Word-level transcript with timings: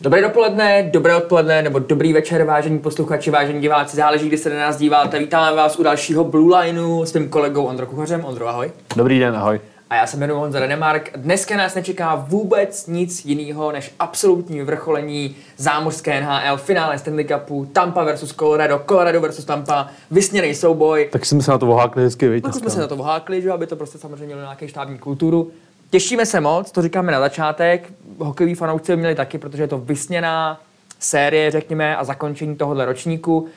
Dobré 0.00 0.22
dopoledne, 0.22 0.90
dobré 0.92 1.16
odpoledne 1.16 1.62
nebo 1.62 1.78
dobrý 1.78 2.12
večer, 2.12 2.44
vážení 2.44 2.78
posluchači, 2.78 3.30
vážení 3.30 3.60
diváci, 3.60 3.96
záleží, 3.96 4.28
kdy 4.28 4.38
se 4.38 4.50
na 4.50 4.56
nás 4.56 4.76
díváte. 4.76 5.18
Vítáme 5.18 5.56
vás 5.56 5.78
u 5.78 5.82
dalšího 5.82 6.24
Blue 6.24 6.58
Lineu 6.58 7.04
s 7.04 7.12
mým 7.12 7.28
kolegou 7.28 7.64
Ondro 7.64 7.86
Kuchařem. 7.86 8.24
Ondro, 8.24 8.48
ahoj. 8.48 8.72
Dobrý 8.96 9.18
den, 9.18 9.36
ahoj. 9.36 9.60
A 9.90 9.94
já 9.94 10.06
se 10.06 10.16
jmenuji 10.16 10.40
Honza 10.40 10.60
Renemark. 10.60 11.10
Dneska 11.16 11.56
nás 11.56 11.74
nečeká 11.74 12.14
vůbec 12.14 12.86
nic 12.86 13.24
jiného 13.24 13.72
než 13.72 13.94
absolutní 13.98 14.62
vrcholení 14.62 15.36
zámořské 15.56 16.20
NHL, 16.20 16.56
finále 16.56 16.98
Stanley 16.98 17.24
Cupu, 17.24 17.68
Tampa 17.72 18.04
versus 18.04 18.34
Colorado, 18.34 18.82
Colorado 18.88 19.20
versus 19.20 19.44
Tampa, 19.44 19.88
vysněný 20.10 20.54
souboj. 20.54 21.08
Tak 21.12 21.26
jsme 21.26 21.42
se 21.42 21.50
na 21.50 21.58
to 21.58 21.66
ohákli 21.66 22.02
hezky, 22.02 22.28
víte. 22.28 22.48
Tak 22.48 22.54
jsme 22.54 22.70
se 22.70 22.80
na 22.80 22.86
to 22.86 22.96
ohákli, 22.96 23.42
že 23.42 23.50
aby 23.50 23.66
to 23.66 23.76
prostě 23.76 23.98
samozřejmě 23.98 24.26
mělo 24.26 24.40
nějaký 24.40 24.68
štábní 24.68 24.98
kulturu. 24.98 25.50
Těšíme 25.90 26.26
se 26.26 26.40
moc, 26.40 26.70
to 26.72 26.82
říkáme 26.82 27.12
na 27.12 27.20
začátek. 27.20 27.92
Hokejoví 28.18 28.54
fanoušci 28.54 28.96
měli 28.96 29.14
taky, 29.14 29.38
protože 29.38 29.62
je 29.62 29.68
to 29.68 29.78
vysněná 29.78 30.60
série, 30.98 31.50
řekněme, 31.50 31.96
a 31.96 32.04
zakončení 32.04 32.56
tohohle 32.56 32.84
ročníku. 32.84 33.48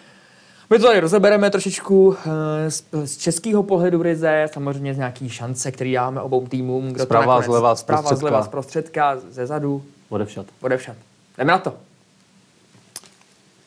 My 0.70 0.80
to 0.80 0.86
tady 0.88 1.00
rozebereme 1.00 1.50
trošičku 1.50 2.16
eh, 2.26 2.72
z, 2.72 2.84
z 3.06 3.18
českého 3.18 3.64
pohledu 3.64 4.02
ryze, 4.04 4.50
samozřejmě 4.54 4.94
z 4.94 4.98
nějaký 4.98 5.30
šance, 5.30 5.72
který 5.72 5.94
dáme 5.94 6.22
obou 6.22 6.48
týmům. 6.48 6.94
Kdo 6.94 7.04
Zprava, 7.04 7.24
to 7.26 7.30
nakonec, 7.30 7.46
zleva, 7.46 7.76
zprava, 7.76 8.02
zprostředka. 8.02 8.20
zleva, 8.20 8.44
zprostředka, 8.44 9.18
ze 9.30 9.46
zadu, 9.48 9.84
Odevšat. 10.10 10.46
odevšat. 10.62 10.96
Jdeme 11.38 11.52
na 11.52 11.58
to. 11.58 11.74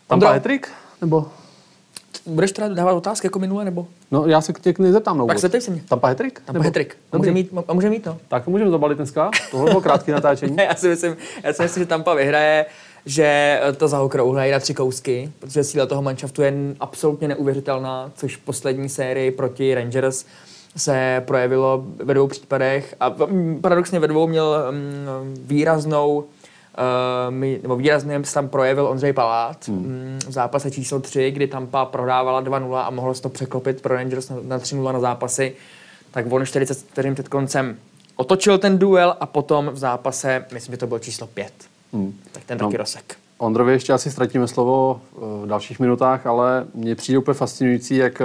Tam. 0.07 0.21
Patrick? 0.21 0.69
Nebo? 1.01 1.31
Budeš 2.27 2.53
teda 2.53 2.69
dávat 2.69 2.93
otázky 2.93 3.27
jako 3.27 3.39
minule, 3.39 3.65
nebo? 3.65 3.87
No, 4.11 4.27
já 4.27 4.41
se 4.41 4.53
tě 4.53 4.75
nezeptám 4.79 5.19
na 5.19 5.27
Tak 5.27 5.39
zeptej 5.39 5.61
se 5.61 5.71
mě. 5.71 5.83
Tam 5.89 6.01
Patrick? 6.01 6.41
Tam 6.45 6.63
Petrik. 6.63 6.97
A 7.13 7.19
může 7.19 7.33
mít, 7.33 7.51
a 7.69 7.73
může 7.73 7.91
mít, 7.91 8.07
no. 8.07 8.19
Tak 8.29 8.45
to 8.45 8.51
můžeme 8.51 8.71
zabalit 8.71 8.99
dneska. 8.99 9.31
Tohle 9.51 9.71
bylo 9.71 9.81
krátké 9.81 10.13
natáčení. 10.13 10.57
já 10.69 10.75
si 10.75 10.89
myslím, 10.89 11.17
já 11.43 11.53
si 11.53 11.63
myslím, 11.63 11.83
že 11.83 11.87
Tampa 11.87 12.15
vyhraje, 12.15 12.67
že 13.07 13.61
to 13.77 13.89
zaokrouhlejí 13.89 14.53
na 14.53 14.61
tři 14.61 14.75
kousky, 14.75 15.33
protože 15.39 15.65
síla 15.65 15.87
toho 15.87 16.03
manšaftu 16.03 16.43
je 16.43 16.55
absolutně 16.81 17.29
neuvěřitelná, 17.29 18.11
což 18.17 18.37
v 18.37 18.41
poslední 18.41 18.89
sérii 18.89 19.31
proti 19.31 19.75
Rangers 19.75 20.25
se 20.77 21.23
projevilo 21.27 21.85
ve 21.97 22.15
dvou 22.15 22.27
případech 22.27 22.97
a 23.01 23.15
paradoxně 23.61 24.01
ve 24.01 24.09
dvou 24.09 24.27
měl 24.27 24.67
mm, 24.71 25.35
výraznou 25.39 26.25
uh, 26.79 27.35
mi- 27.35 27.59
nebo 27.63 27.77
výrazně 27.77 28.25
se 28.25 28.35
tam 28.35 28.49
projevil 28.49 28.87
Ondřej 28.87 29.13
Palát 29.13 29.69
hmm. 29.69 30.19
v 30.27 30.31
zápase 30.33 30.71
číslo 30.71 31.01
3, 31.01 31.31
kdy 31.31 31.47
Tampa 31.47 31.85
prodávala 31.85 32.43
2-0 32.43 32.75
a 32.77 32.91
mohlo 32.91 33.15
se 33.15 33.23
to 33.23 33.29
překlopit 33.29 33.83
pro 33.83 33.95
Rangers 33.95 34.29
na, 34.31 34.37
na 34.43 34.59
3-0 34.59 34.93
na 34.93 35.01
zápasy, 35.01 35.53
tak 36.11 36.33
on 36.33 36.47
40 36.47 36.79
vteřin 36.79 37.15
před 37.15 37.29
koncem 37.29 37.77
otočil 38.17 38.59
ten 38.59 38.79
duel 38.79 39.17
a 39.21 39.27
potom 39.27 39.71
v 39.73 39.79
zápase, 39.79 40.45
myslím, 40.53 40.73
že 40.73 40.77
to 40.79 40.87
bylo 40.87 40.99
číslo 40.99 41.27
5. 41.27 41.53
Hmm. 41.93 42.15
Tak 42.33 42.45
ten 42.45 42.59
No. 42.59 42.67
taky 42.67 42.77
rozsek. 42.77 43.17
Ondrovi 43.39 43.73
ještě 43.73 43.93
asi 43.93 44.11
ztratíme 44.11 44.49
slovo 44.49 45.01
eh, 45.17 45.19
v 45.45 45.47
dalších 45.47 45.81
minutách, 45.81 46.27
ale 46.27 46.67
mně 46.75 46.95
přijde 46.95 47.19
úplně 47.19 47.35
fascinující, 47.35 47.97
jak 47.97 48.21
eh, 48.21 48.25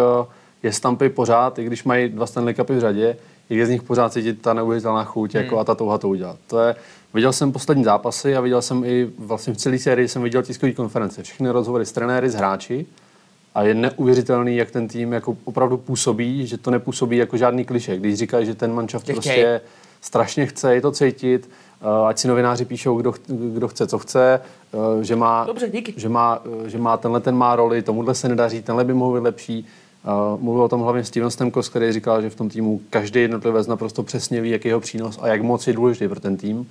je 0.64 0.74
Stampy 0.74 1.10
pořád, 1.10 1.60
i 1.60 1.64
když 1.64 1.84
mají 1.84 2.10
dva 2.10 2.26
Stanley 2.28 2.54
Cupy 2.54 2.74
v 2.74 2.80
řadě, 2.80 3.18
jak 3.50 3.60
je 3.60 3.66
z 3.66 3.70
nich 3.70 3.84
pořád 3.84 4.14
cítit 4.14 4.42
ta 4.42 4.54
neuvěřitelná 4.54 5.04
chuť 5.04 5.36
jako 5.36 5.60
a 5.60 5.64
ta 5.64 5.76
touha 5.76 5.98
to 5.98 6.10
udělat. 6.10 6.38
To 6.48 6.60
je, 6.60 6.76
viděl 7.14 7.34
jsem 7.34 7.52
poslední 7.52 7.84
zápasy 7.84 8.36
a 8.36 8.42
viděl 8.42 8.62
jsem 8.62 8.84
i 8.84 9.10
vlastně 9.18 9.54
v 9.54 9.58
celé 9.58 9.78
sérii 9.78 10.08
jsem 10.08 10.24
viděl 10.24 10.44
tiskové 10.44 10.72
konference, 10.72 11.24
všechny 11.24 11.50
rozhovory 11.50 11.86
s 11.86 11.92
trenéry, 11.92 12.30
s 12.30 12.36
hráči 12.36 12.86
a 13.56 13.64
je 13.64 13.74
neuvěřitelný, 13.74 14.56
jak 14.56 14.72
ten 14.72 14.88
tým 14.88 15.14
jako 15.14 15.38
opravdu 15.44 15.78
působí, 15.78 16.48
že 16.48 16.58
to 16.58 16.72
nepůsobí 16.72 17.18
jako 17.18 17.38
žádný 17.38 17.66
kliše. 17.66 17.98
Když 17.98 18.16
říkají, 18.16 18.46
že 18.46 18.56
ten 18.56 18.74
manšaft 18.74 19.08
Že 19.08 19.14
prostě 19.14 19.62
strašně 20.02 20.46
chce, 20.46 20.76
je 20.76 20.82
to 20.82 20.92
cítit, 20.92 21.50
eh, 21.82 22.08
ať 22.08 22.20
si 22.20 22.28
novináři 22.28 22.66
píšou, 22.66 22.98
kdo, 22.98 23.14
kdo 23.28 23.68
chce, 23.68 23.88
co 23.88 24.00
chce, 24.00 24.42
eh, 24.74 25.04
že 25.04 25.16
má, 25.16 25.46
Dobře, 25.46 25.70
díky. 25.70 25.94
že 25.98 26.10
má, 26.10 26.42
eh, 26.66 26.70
že 26.70 26.78
má 26.78 26.98
tenhle 26.98 27.20
ten 27.20 27.36
má 27.36 27.56
roli, 27.56 27.82
tomuhle 27.82 28.16
se 28.16 28.30
nedaří, 28.30 28.62
tenhle 28.62 28.84
by 28.84 28.94
mohl 28.94 29.20
být 29.20 29.24
lepší. 29.24 29.68
Mluvil 30.40 30.64
o 30.64 30.70
tom 30.70 30.82
hlavně 30.82 31.04
Steven 31.04 31.32
Stemkos, 31.32 31.70
který 31.70 31.92
říkal, 31.92 32.22
že 32.22 32.30
v 32.30 32.36
tom 32.36 32.50
týmu 32.50 32.82
každý 32.90 33.22
jednotlivec 33.22 33.68
naprosto 33.68 34.04
přesně 34.04 34.42
ví, 34.42 34.50
jaký 34.50 34.68
je 34.68 34.70
jeho 34.70 34.80
přínos 34.80 35.20
a 35.22 35.28
jak 35.28 35.42
moc 35.42 35.68
je 35.68 35.74
důležitý 35.74 36.08
pro 36.08 36.20
ten 36.20 36.38
tým. 36.38 36.70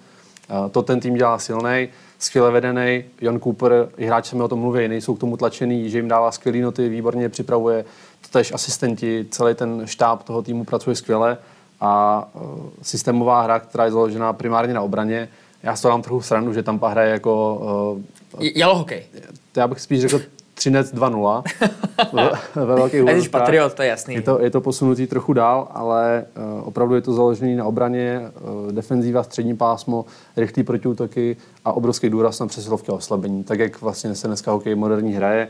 To 0.71 0.83
ten 0.83 1.01
tým 1.01 1.15
dělá 1.15 1.39
silný, 1.39 1.89
skvěle 2.19 2.51
vedený. 2.51 3.05
Jan 3.21 3.41
Cooper, 3.41 3.89
i 3.97 4.07
hráči 4.07 4.37
mi 4.37 4.43
o 4.43 4.49
tom 4.49 4.59
mluví, 4.59 4.89
nejsou 4.89 5.15
k 5.15 5.21
tomu 5.21 5.37
tlačený, 5.37 5.91
že 5.91 5.99
jim 5.99 6.09
dává 6.09 6.33
skvělé 6.33 6.59
noty, 6.59 6.89
výborně 6.89 7.23
je 7.25 7.29
připravuje. 7.29 7.85
Tež 8.31 8.53
asistenti, 8.53 9.27
celý 9.31 9.55
ten 9.55 9.83
štáb 9.85 10.23
toho 10.23 10.43
týmu 10.43 10.65
pracuje 10.65 10.97
skvěle 10.97 11.39
a 11.81 12.25
uh, 12.35 12.43
systémová 12.83 13.43
hra, 13.43 13.61
která 13.61 13.85
je 13.85 13.91
založená 13.91 14.33
primárně 14.33 14.75
na 14.75 14.83
obraně. 14.83 15.29
Já 15.63 15.77
z 15.77 15.81
toho 15.83 15.93
mám 15.93 16.03
trochu 16.03 16.23
srandu, 16.23 16.53
že 16.53 16.63
Tampa 16.63 16.89
hraje 16.89 17.11
jako 17.11 17.55
uh, 18.35 18.43
J- 18.45 18.53
Jalo 18.59 18.75
hokej. 18.79 19.05
to 19.53 19.61
já 19.61 19.69
bych 19.69 19.81
spíš 19.81 20.01
řekl 20.01 20.21
Třinec 20.59 20.95
2-0 20.95 21.43
ve, 22.13 22.31
ve 22.55 22.75
velkých 22.75 23.09
A 23.09 23.11
jsi 23.11 23.29
patriot, 23.29 23.75
to 23.75 23.83
je 23.83 23.89
jasný. 23.89 24.15
Je 24.15 24.23
to, 24.23 24.41
je 24.41 24.51
to 24.51 24.61
posunutý 24.61 25.07
trochu 25.07 25.33
dál, 25.33 25.69
ale 25.71 26.25
uh, 26.37 26.69
opravdu 26.69 26.95
je 26.95 27.01
to 27.01 27.13
založené 27.13 27.57
na 27.57 27.65
obraně, 27.65 28.21
uh, 28.21 28.73
defenzíva, 28.73 29.23
střední 29.23 29.57
pásmo, 29.57 30.05
rychlý 30.37 30.63
protiútoky 30.63 31.37
a 31.65 31.73
obrovský 31.73 32.11
důraz 32.11 32.39
na 32.39 32.47
přesilovky 32.47 32.93
a 32.93 32.95
oslabení. 32.95 33.45
Tak, 33.45 33.59
jak 33.59 33.81
vlastně 33.81 34.15
se 34.15 34.27
dneska 34.27 34.53
hokej 34.53 34.75
moderní 34.75 35.13
hraje. 35.13 35.49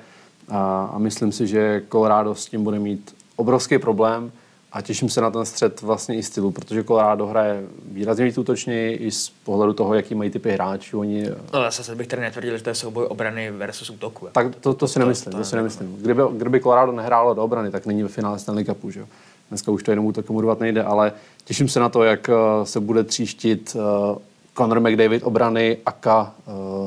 A, 0.48 0.90
a 0.92 0.98
myslím 0.98 1.32
si, 1.32 1.46
že 1.46 1.82
Colorado 1.92 2.34
s 2.34 2.46
tím 2.46 2.64
bude 2.64 2.78
mít 2.78 3.14
obrovský 3.36 3.78
problém 3.78 4.32
a 4.72 4.82
těším 4.82 5.08
se 5.08 5.20
na 5.20 5.30
ten 5.30 5.44
střed 5.44 5.82
vlastně 5.82 6.16
i 6.16 6.22
stylu, 6.22 6.50
protože 6.50 6.84
Colorado 6.84 7.26
hraje 7.26 7.62
výrazně 7.92 8.24
víc 8.24 8.38
útočněji 8.38 8.96
i 8.96 9.10
z 9.10 9.28
pohledu 9.28 9.72
toho, 9.72 9.94
jaký 9.94 10.14
mají 10.14 10.30
typy 10.30 10.50
hráčů. 10.50 11.00
Oni 11.00 11.24
No 11.54 11.62
zase 11.70 11.94
bych 11.94 12.06
tady 12.06 12.22
netvrdil, 12.22 12.56
že 12.56 12.62
to 12.62 12.70
je 12.70 12.74
souboj 12.74 13.06
obrany 13.08 13.50
versus 13.50 13.90
útoku. 13.90 14.28
tak 14.32 14.56
to, 14.56 14.74
to 14.74 14.88
si 14.88 14.98
nemyslím, 14.98 15.32
to, 15.32 15.44
si 15.44 15.56
nemyslím. 15.56 15.96
Kdyby, 16.00 16.22
kdyby 16.32 16.60
Colorado 16.60 16.92
nehrálo 16.92 17.34
do 17.34 17.44
obrany, 17.44 17.70
tak 17.70 17.86
není 17.86 18.02
ve 18.02 18.08
finále 18.08 18.38
Stanley 18.38 18.64
Cupu, 18.64 18.90
že 18.90 19.00
jo. 19.00 19.06
Dneska 19.48 19.70
už 19.70 19.82
to 19.82 19.92
jenom 19.92 20.06
útokem 20.06 20.36
urvat 20.36 20.60
nejde, 20.60 20.82
ale 20.82 21.12
těším 21.44 21.68
se 21.68 21.80
na 21.80 21.88
to, 21.88 22.04
jak 22.04 22.28
eh, 22.28 22.32
se 22.66 22.80
bude 22.80 23.04
tříštit 23.04 23.76
uh, 23.76 24.18
Conor 24.56 24.80
McDavid 24.80 25.22
obrany, 25.22 25.78
Aka, 25.86 26.34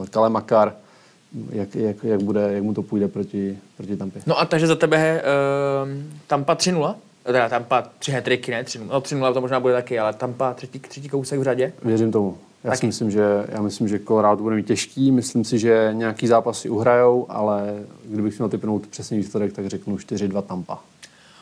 Kale 0.10 0.30
Makar, 0.30 0.74
jak, 1.52 1.76
jak, 1.76 2.04
jak, 2.04 2.22
bude, 2.22 2.42
jak 2.54 2.64
mu 2.64 2.74
to 2.74 2.84
půjde 2.84 3.08
proti, 3.08 3.58
proti 3.78 3.98
Tampě. 3.98 4.22
No 4.26 4.40
a 4.40 4.46
takže 4.46 4.68
za 4.68 4.76
tebe 4.76 5.24
uh, 5.24 5.90
Tampa 6.28 6.56
3-0? 6.56 6.96
Teda 7.24 7.50
Tampa 7.50 7.82
3 8.00 8.12
hetriky, 8.12 8.52
ne 8.52 8.64
3-0. 8.64 8.88
No 8.88 9.00
3-0 9.00 9.34
to 9.34 9.42
možná 9.42 9.60
bude 9.60 9.74
taky, 9.74 10.00
ale 10.00 10.14
Tampa 10.14 10.54
třetí, 10.54 10.80
třetí 10.80 11.10
kousek 11.10 11.40
v 11.40 11.44
řadě. 11.44 11.74
Věřím 11.84 12.12
tomu. 12.12 12.38
Já 12.64 12.70
Taky. 12.70 12.80
si 12.80 12.86
myslím, 12.86 13.12
že, 13.12 13.46
já 13.50 13.62
myslím, 13.62 13.88
že 13.88 14.00
Colorado 14.00 14.44
bude 14.44 14.56
mít 14.56 14.68
těžký, 14.68 15.12
myslím 15.12 15.44
si, 15.44 15.60
že 15.60 15.90
nějaký 15.94 16.28
zápasy 16.28 16.70
uhrajou, 16.70 17.26
ale 17.30 17.74
kdybych 18.06 18.40
měl 18.40 18.50
typnout 18.50 18.88
přesný 18.88 19.18
výsledek, 19.18 19.54
tak 19.54 19.68
řeknu 19.68 19.96
4-2 19.96 20.42
Tampa. 20.42 20.80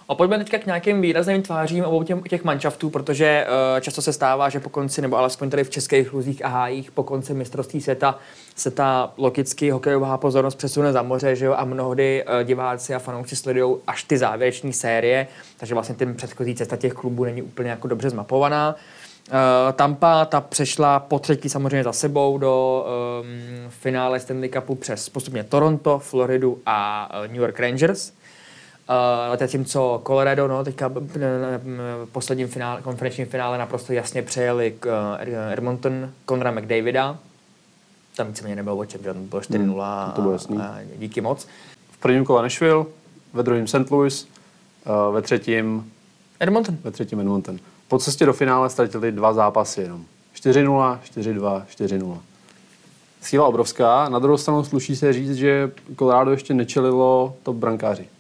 A 0.09 0.15
pojďme 0.15 0.37
teďka 0.37 0.57
k 0.57 0.65
nějakým 0.65 1.01
výrazným 1.01 1.41
tvářím 1.41 1.85
obou 1.85 2.03
těm, 2.03 2.23
těch 2.23 2.43
manšaftů, 2.43 2.89
protože 2.89 3.45
uh, 3.47 3.79
často 3.79 4.01
se 4.01 4.13
stává, 4.13 4.49
že 4.49 4.59
po 4.59 4.69
konci, 4.69 5.01
nebo 5.01 5.17
alespoň 5.17 5.49
tady 5.49 5.63
v 5.63 5.69
českých 5.69 6.13
luzích 6.13 6.45
a 6.45 6.47
hájích, 6.47 6.91
po 6.91 7.03
konci 7.03 7.33
mistrovství 7.33 7.81
světa 7.81 8.19
se 8.55 8.71
ta 8.71 9.13
logicky 9.17 9.69
hokejová 9.69 10.17
pozornost 10.17 10.55
přesune 10.55 10.93
za 10.93 11.01
moře, 11.01 11.35
že 11.35 11.45
jo, 11.45 11.53
a 11.57 11.65
mnohdy 11.65 12.23
uh, 12.23 12.43
diváci 12.43 12.95
a 12.95 12.99
fanoušci 12.99 13.35
sledují 13.35 13.75
až 13.87 14.03
ty 14.03 14.17
závěreční 14.17 14.73
série, 14.73 15.27
takže 15.57 15.73
vlastně 15.73 15.95
ten 15.95 16.15
předchozí 16.15 16.55
cesta 16.55 16.75
těch 16.75 16.93
klubů 16.93 17.25
není 17.25 17.41
úplně 17.41 17.69
jako 17.69 17.87
dobře 17.87 18.09
zmapovaná. 18.09 18.75
Uh, 18.75 19.35
Tampa 19.73 20.25
ta 20.25 20.41
přešla 20.41 20.99
po 20.99 21.19
třetí 21.19 21.49
samozřejmě 21.49 21.83
za 21.83 21.93
sebou 21.93 22.37
do 22.37 22.85
um, 23.21 23.69
finále 23.69 24.19
Stanley 24.19 24.49
Cupu 24.49 24.75
přes 24.75 25.09
postupně 25.09 25.43
Toronto, 25.43 25.99
Floridu 25.99 26.59
a 26.65 27.09
uh, 27.19 27.27
New 27.27 27.41
York 27.41 27.59
Rangers. 27.59 28.11
Uh, 29.31 29.37
zatímco 29.39 30.01
Colorado, 30.07 30.47
no, 30.47 30.63
teďka 30.63 30.89
b- 30.89 31.01
b- 31.01 31.19
v 32.05 32.09
posledním 32.11 32.47
finále, 32.47 32.81
konferenčním 32.81 33.27
finále 33.27 33.57
naprosto 33.57 33.93
jasně 33.93 34.21
přejeli 34.21 34.75
k 34.79 34.85
uh, 34.85 35.51
Edmonton 35.53 36.09
Conora 36.29 36.51
McDavida. 36.51 37.17
Tam 38.15 38.27
víceméně 38.27 38.55
nebylo 38.55 38.77
o 38.77 38.85
čem, 38.85 39.01
že 39.03 39.13
tam 39.13 39.25
bylo 39.25 39.41
4-0 39.41 40.03
Hmm, 40.05 40.11
to 40.15 40.21
bylo 40.21 40.33
jasný. 40.33 40.57
a, 40.57 40.61
a 40.61 40.79
díky 40.97 41.21
moc. 41.21 41.47
V 41.91 41.97
prvním 41.97 42.25
kole 42.25 42.41
Nashville, 42.41 42.85
ve 43.33 43.43
druhém 43.43 43.67
St. 43.67 43.91
Louis, 43.91 44.27
uh, 45.07 45.13
ve 45.15 45.21
třetím, 45.21 45.91
Edmonton. 46.39 46.77
ve 46.83 46.91
třetím 46.91 47.19
Edmonton. 47.19 47.57
Po 47.87 47.99
cestě 47.99 48.25
do 48.25 48.33
finále 48.33 48.69
ztratili 48.69 49.11
dva 49.11 49.33
zápasy 49.33 49.81
jenom. 49.81 50.05
4-0, 50.35 50.99
4-2, 51.15 51.63
4-0. 51.77 52.17
síla 53.21 53.47
obrovská. 53.47 54.09
Na 54.09 54.19
druhou 54.19 54.37
stranu 54.37 54.63
sluší 54.63 54.95
se 54.95 55.13
říct, 55.13 55.35
že 55.35 55.71
Colorado 55.99 56.31
ještě 56.31 56.53
nečelilo 56.53 57.35
top 57.43 57.55
brankáři 57.55 58.03
v 58.03 58.18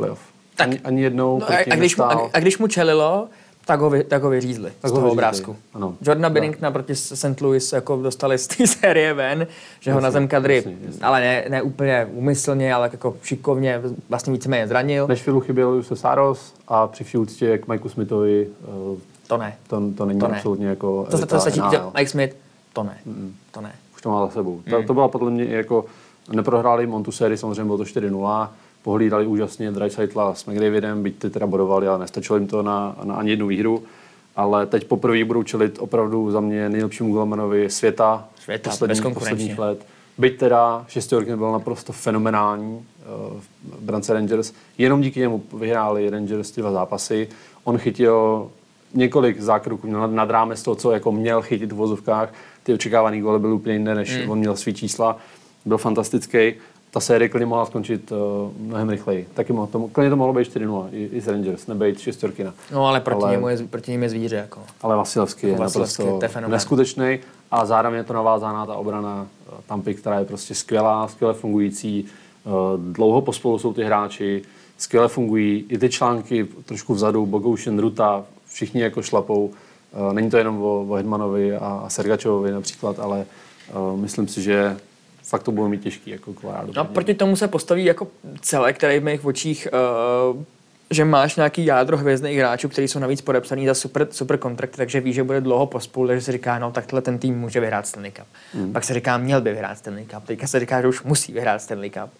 playoff. 0.00 0.20
Tak. 0.56 0.66
Ani, 0.68 0.80
ani 0.84 1.02
jednou 1.02 1.38
No, 1.38 1.44
a, 1.44 1.52
proti 1.52 1.70
a, 1.70 1.76
když 1.76 1.96
mu, 1.96 2.04
a, 2.04 2.30
a 2.32 2.38
když 2.40 2.58
mu 2.58 2.66
čelilo, 2.66 3.28
tak 3.64 3.80
ho, 3.80 3.90
vy, 3.90 4.04
tak 4.04 4.22
ho 4.22 4.30
vyřízli 4.30 4.72
Tak 4.80 4.88
z 4.88 4.92
ho 4.92 4.98
toho 4.98 5.06
vyřízli, 5.06 5.12
obrázku. 5.12 5.56
ano. 5.74 5.94
Jordana 6.02 6.30
Benningtona 6.30 6.70
proti 6.70 6.94
St. 6.94 7.40
Louis 7.40 7.72
jako 7.72 7.96
dostali 7.96 8.38
z 8.38 8.46
té 8.46 8.66
série 8.80 9.14
ven, 9.14 9.46
že 9.80 9.92
ho 9.92 10.00
na 10.00 10.10
zem 10.10 10.28
kadry, 10.28 10.56
jasně, 10.56 10.76
jasně. 10.86 11.02
ale 11.02 11.20
ne, 11.20 11.44
ne 11.48 11.62
úplně 11.62 12.08
umyslně, 12.12 12.74
ale 12.74 12.88
jako 12.92 13.16
šikovně, 13.22 13.80
vlastně 14.08 14.32
víceméně 14.32 14.68
zranil. 14.68 15.06
Nešvilu 15.08 15.40
chyběl 15.40 15.72
Juse 15.72 15.96
Saros 15.96 16.54
a 16.68 16.86
při 16.86 17.04
vší 17.04 17.18
úctě 17.18 17.58
k 17.58 17.68
Mikeu 17.68 17.88
Smithovi 17.88 18.48
eh, 18.64 19.00
To 19.26 19.36
ne. 19.36 19.56
to, 19.66 19.82
to 19.96 20.04
není 20.06 20.20
To 20.20 20.28
ne. 20.28 20.36
absolutně 20.36 20.66
jako 20.66 21.04
To, 21.04 21.18
to, 21.18 21.26
to 21.26 21.34
elita 21.34 21.40
stačí, 21.40 21.60
Mike 21.98 22.10
Smith, 22.10 22.36
to 22.72 22.82
ne. 22.82 22.98
To 23.50 23.60
ne. 23.60 23.72
Už 23.94 24.02
to 24.02 24.10
má 24.10 24.26
za 24.26 24.32
sebou. 24.32 24.52
Hmm. 24.66 24.80
To, 24.82 24.86
to 24.86 24.94
byla 24.94 25.08
podle 25.08 25.30
mě 25.30 25.44
jako, 25.44 25.84
neprohráli 26.32 26.86
Montu 26.86 27.12
sérii, 27.12 27.38
samozřejmě 27.38 27.64
bylo 27.64 27.78
to 27.78 27.84
4-0, 27.84 28.48
pohlídali 28.82 29.26
úžasně 29.26 29.70
Dreisaitla 29.70 30.34
s 30.34 30.46
McDavidem, 30.46 31.02
byť 31.02 31.18
ty 31.18 31.30
teda 31.30 31.46
bodovali, 31.46 31.88
ale 31.88 31.98
nestačilo 31.98 32.38
jim 32.38 32.46
to 32.46 32.62
na, 32.62 32.96
na 33.04 33.14
ani 33.14 33.30
jednu 33.30 33.46
výhru. 33.46 33.82
Ale 34.36 34.66
teď 34.66 34.84
poprvé 34.84 35.24
budou 35.24 35.42
čelit 35.42 35.78
opravdu 35.78 36.30
za 36.30 36.40
mě 36.40 36.68
nejlepšímu 36.68 37.12
golmanovi 37.12 37.70
světa, 37.70 38.28
Světa, 38.40 38.70
posledních, 38.70 39.14
posledních 39.14 39.58
let. 39.58 39.86
Byť 40.18 40.38
teda 40.38 40.84
šestorky 40.88 41.36
byl 41.36 41.52
naprosto 41.52 41.92
fenomenální 41.92 42.74
uh, 42.74 43.40
v 43.78 43.82
brance 43.82 44.12
Rangers. 44.12 44.52
Jenom 44.78 45.00
díky 45.00 45.20
němu 45.20 45.42
vyhráli 45.58 46.10
Rangers 46.10 46.50
ty 46.50 46.60
dva 46.60 46.72
zápasy. 46.72 47.28
On 47.64 47.78
chytil 47.78 48.48
několik 48.94 49.40
zákroků 49.40 49.86
nad, 49.86 50.10
nad 50.10 50.30
rámec 50.30 50.62
toho, 50.62 50.74
co 50.74 50.90
jako 50.90 51.12
měl 51.12 51.42
chytit 51.42 51.72
v 51.72 51.76
vozovkách. 51.76 52.34
Ty 52.62 52.74
očekávané 52.74 53.20
góly 53.20 53.38
byly 53.38 53.52
úplně 53.52 53.74
jiné, 53.74 53.94
než 53.94 54.16
Hmm. 54.20 54.30
on 54.30 54.38
měl 54.38 54.56
svý 54.56 54.74
čísla. 54.74 55.16
Byl 55.64 55.78
fantastický. 55.78 56.54
Ta 56.92 57.00
série 57.00 57.28
klidně 57.28 57.46
mohla 57.46 57.66
skončit 57.66 58.12
uh, 58.12 58.18
mnohem 58.58 58.88
rychleji. 58.90 59.28
Taky 59.34 59.52
mohlo, 59.52 59.66
to, 59.66 59.88
klidně 59.88 60.10
to 60.10 60.16
mohlo 60.16 60.32
být 60.34 60.56
4-0 60.56 60.88
i, 60.92 61.04
i 61.12 61.20
z 61.20 61.28
Rangers, 61.28 61.66
nebejt 61.66 61.98
šestorkina. 61.98 62.54
No 62.72 62.86
ale 62.86 63.00
proti, 63.00 63.22
Ale- 63.22 63.32
němu 63.32 63.48
je, 63.48 63.56
proti 63.70 63.90
němu 63.92 64.02
je 64.04 64.10
zvíře. 64.10 64.36
Jako. 64.36 64.60
Ale 64.82 64.96
Vasilevský 64.96 65.46
je 65.46 65.56
Vasilevský, 65.56 66.02
naprosto 66.02 66.48
neskutečný 66.48 67.18
a 67.50 67.64
zároveň 67.66 67.98
je 67.98 68.04
to 68.04 68.12
navázaná 68.12 68.66
ta 68.66 68.74
obrana 68.74 69.26
eh, 69.48 69.54
Tampy, 69.66 69.94
která 69.94 70.18
je 70.18 70.24
prostě 70.24 70.54
skvělá, 70.54 71.08
skvěle 71.08 71.34
fungující. 71.34 72.04
Eh, 72.46 72.50
Dlouho 72.76 73.20
pospolu 73.20 73.58
jsou 73.58 73.72
ty 73.72 73.84
hráči, 73.84 74.42
skvěle 74.78 75.08
fungují. 75.08 75.64
I 75.68 75.78
ty 75.78 75.88
články 75.88 76.46
trošku 76.64 76.94
vzadu, 76.94 77.26
Bogoušin, 77.26 77.78
Ruta, 77.78 78.24
všichni 78.46 78.80
jako 78.80 79.02
šlapou. 79.02 79.50
Eh, 80.10 80.14
Není 80.14 80.30
to 80.30 80.36
jenom 80.36 80.62
o, 80.62 80.80
o 80.88 80.94
Hedmanovi 80.94 81.56
a 81.56 81.84
Sergačovovi 81.88 82.52
například, 82.52 82.98
ale 82.98 83.26
eh, 83.68 83.72
myslím 83.96 84.28
si, 84.28 84.42
že 84.42 84.76
fakt 85.30 85.42
to 85.42 85.52
budou 85.52 85.68
mít 85.68 85.82
těžký 85.82 86.10
jako 86.10 86.34
Colorado. 86.34 86.72
No, 86.76 86.84
proti 86.84 87.14
tomu 87.14 87.36
se 87.36 87.48
postaví 87.48 87.84
jako 87.84 88.08
celek, 88.40 88.76
který 88.76 88.98
v 88.98 89.04
mých 89.04 89.24
očích, 89.24 89.68
uh, 90.32 90.42
že 90.90 91.04
máš 91.04 91.36
nějaký 91.36 91.66
jádro 91.66 91.96
hvězdných 91.96 92.38
hráčů, 92.38 92.68
kteří 92.68 92.88
jsou 92.88 92.98
navíc 92.98 93.20
podepsaný 93.20 93.66
za 93.66 93.74
super, 93.74 94.06
super 94.10 94.38
kontrakty, 94.38 94.76
takže 94.76 95.00
ví, 95.00 95.12
že 95.12 95.24
bude 95.24 95.40
dlouho 95.40 95.66
pospolu, 95.66 96.06
takže 96.06 96.24
se 96.24 96.32
říká, 96.32 96.58
no 96.58 96.72
takhle 96.72 97.02
ten 97.02 97.18
tým 97.18 97.38
může 97.38 97.60
vyhrát 97.60 97.86
Stanley 97.86 98.10
Cup. 98.10 98.26
Mm. 98.54 98.72
Pak 98.72 98.84
se 98.84 98.94
říká, 98.94 99.18
měl 99.18 99.40
by 99.40 99.52
vyhrát 99.52 99.78
Stanley 99.78 100.04
Cup. 100.04 100.24
Teďka 100.26 100.46
se 100.46 100.60
říká, 100.60 100.80
že 100.80 100.88
už 100.88 101.02
musí 101.02 101.32
vyhrát 101.32 101.62
Stanley 101.62 101.90
Cup. 101.90 102.10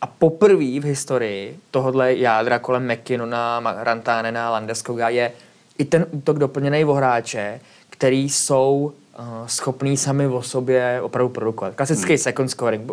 A 0.00 0.06
poprvé 0.06 0.80
v 0.80 0.84
historii 0.84 1.58
tohohle 1.70 2.14
jádra 2.14 2.58
kolem 2.58 2.92
McKinnona, 2.92 3.62
Rantánena, 3.76 4.50
Landeskoga 4.50 5.08
je 5.08 5.32
i 5.78 5.84
ten 5.84 6.06
útok 6.10 6.38
doplněný 6.38 6.84
o 6.84 6.92
hráče, 6.92 7.60
který 7.90 8.28
jsou 8.28 8.92
schopný 9.46 9.96
sami 9.96 10.26
o 10.26 10.42
sobě 10.42 11.00
opravdu 11.02 11.28
produkovat. 11.28 11.74
Klasický 11.74 12.12
hmm. 12.12 12.18
second 12.18 12.50
scoring. 12.50 12.92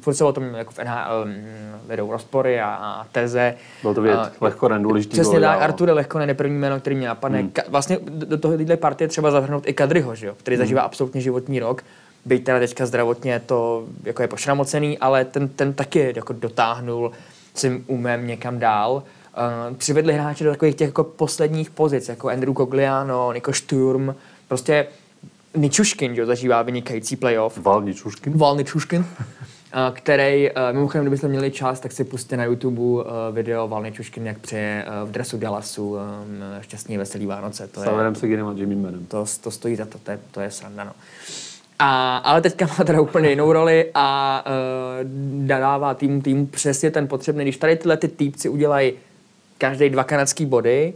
Furt 0.00 0.14
se 0.14 0.24
o 0.24 0.32
tom 0.32 0.54
jako 0.54 0.70
v 0.72 0.78
NHL 0.78 1.24
um, 1.24 1.34
vedou 1.86 2.12
rozpory 2.12 2.60
a, 2.60 2.74
a 2.74 3.06
teze. 3.12 3.54
Bylo 3.82 3.94
to 3.94 4.02
vidět, 4.02 4.16
A- 4.16 4.32
Lehkonen 4.40 4.82
důležitý 4.82 5.12
Přesně 5.12 5.40
tak. 5.40 5.62
Artur 5.62 5.90
Lehkonen 5.90 6.28
je 6.28 6.34
první 6.34 6.58
jméno, 6.58 6.80
který 6.80 6.96
mě 6.96 7.08
napadne. 7.08 7.38
Hmm. 7.38 7.48
Ka- 7.48 7.64
vlastně 7.68 7.98
do 8.08 8.26
do 8.26 8.38
tohohle 8.38 8.76
partie 8.76 9.08
třeba 9.08 9.30
zahrnout 9.30 9.68
i 9.68 9.72
Kadryho, 9.72 10.14
že 10.14 10.26
jo? 10.26 10.34
který 10.38 10.56
Hmm. 10.56 10.64
zažívá 10.64 10.82
absolutně 10.82 11.20
životní 11.20 11.60
rok. 11.60 11.82
Byť 12.24 12.44
teda 12.44 12.58
teďka 12.58 12.86
zdravotně 12.86 13.40
to 13.46 13.84
jako 14.04 14.22
je 14.22 14.28
pošramocený, 14.28 14.98
ale 14.98 15.24
ten, 15.24 15.48
ten 15.48 15.72
taky 15.72 16.12
jako 16.16 16.32
dotáhnul 16.32 17.12
svým 17.54 17.84
umem 17.86 18.26
někam 18.26 18.58
dál. 18.58 18.92
Uh, 18.92 19.76
přivedli 19.76 20.12
hráče 20.12 20.44
do 20.44 20.50
takových 20.50 20.74
těch 20.74 20.88
jako 20.88 21.04
posledních 21.04 21.70
pozic, 21.70 22.08
jako 22.08 22.28
Andrew 22.28 22.54
Cogliano, 22.54 23.32
Niko 23.32 23.52
Sturm, 23.52 24.14
prostě 24.48 24.86
Ničuškin, 25.56 26.14
že 26.14 26.20
jo, 26.20 26.26
zažívá 26.26 26.62
vynikající 26.62 27.16
playoff. 27.16 27.58
Valní 27.58 27.94
Čuškin. 27.94 28.38
Valny 28.38 28.64
Čuškin, 28.64 29.06
a 29.72 29.90
který, 29.94 30.50
uh, 30.50 30.56
mimochodem, 30.72 31.04
kdybyste 31.04 31.28
měli 31.28 31.50
čas, 31.50 31.80
tak 31.80 31.92
si 31.92 32.04
pustíte 32.04 32.36
na 32.36 32.44
YouTube 32.44 32.80
uh, 32.80 33.02
video 33.32 33.68
Valny 33.68 33.92
Čuškin, 33.92 34.26
jak 34.26 34.38
přeje 34.38 34.84
v 35.04 35.10
dresu 35.10 35.38
Dallasu 35.38 35.96
šťastný 36.60 36.98
veselý 36.98 37.26
Vánoce. 37.26 37.68
To 37.68 37.80
je, 37.80 37.84
Saverem 37.84 38.14
Seginem 38.14 38.46
a 38.46 38.52
Jimmy 38.52 38.76
Manem. 38.76 39.06
to, 39.06 39.24
to 39.40 39.50
stojí 39.50 39.76
za 39.76 39.86
to, 39.86 39.98
to 39.98 40.10
je, 40.10 40.18
to 40.30 40.40
je 40.40 40.50
sranda, 40.50 40.84
no. 40.84 40.92
A, 41.78 42.16
ale 42.16 42.40
teďka 42.40 42.66
má 42.66 42.84
teda 42.84 43.00
úplně 43.00 43.30
jinou 43.30 43.52
roli 43.52 43.90
a 43.94 44.44
uh, 44.46 45.46
dává 45.46 45.94
týmu 45.94 46.22
týmu 46.22 46.46
přesně 46.46 46.90
ten 46.90 47.08
potřebný. 47.08 47.44
Když 47.44 47.56
tady 47.56 47.76
tyhle 47.76 47.96
ty 47.96 48.08
týpci 48.08 48.48
udělají 48.48 48.92
každý 49.58 49.90
dva 49.90 50.04
kanadský 50.04 50.46
body, 50.46 50.94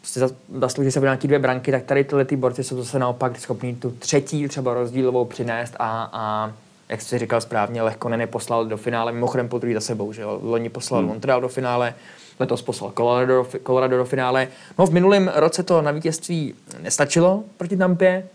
prostě 0.00 0.20
za- 0.20 0.30
zaslouží 0.58 0.90
se 0.90 1.00
o 1.00 1.02
nějaký 1.02 1.28
dvě 1.28 1.38
branky, 1.38 1.72
tak 1.72 1.82
tady 1.82 2.04
tyhle 2.04 2.24
ty 2.24 2.36
borci 2.36 2.64
jsou 2.64 2.76
zase 2.76 2.98
naopak 2.98 3.38
schopní 3.40 3.74
tu 3.74 3.90
třetí 3.90 4.48
třeba 4.48 4.74
rozdílovou 4.74 5.24
přinést 5.24 5.74
a, 5.78 6.10
a 6.12 6.52
jak 6.88 7.00
jsi 7.02 7.18
říkal 7.18 7.40
správně, 7.40 7.82
lehko 7.82 8.08
neposlal 8.08 8.66
do 8.66 8.76
finále, 8.76 9.12
mimochodem 9.12 9.48
po 9.48 9.58
druhý 9.58 9.74
za 9.74 9.80
sebou, 9.80 10.12
že 10.12 10.22
jo? 10.22 10.38
Loni 10.42 10.68
poslal 10.68 11.00
hmm. 11.00 11.08
Montreal 11.08 11.40
do 11.40 11.48
finále, 11.48 11.94
letos 12.40 12.62
poslal 12.62 12.92
Colorado, 12.96 13.46
Colorado 13.66 13.96
do 13.96 14.04
finále. 14.04 14.48
No 14.78 14.86
v 14.86 14.92
minulém 14.92 15.32
roce 15.34 15.62
to 15.62 15.82
na 15.82 15.90
vítězství 15.90 16.54
nestačilo 16.82 17.44
proti 17.56 17.76
Tampě, 17.76 18.26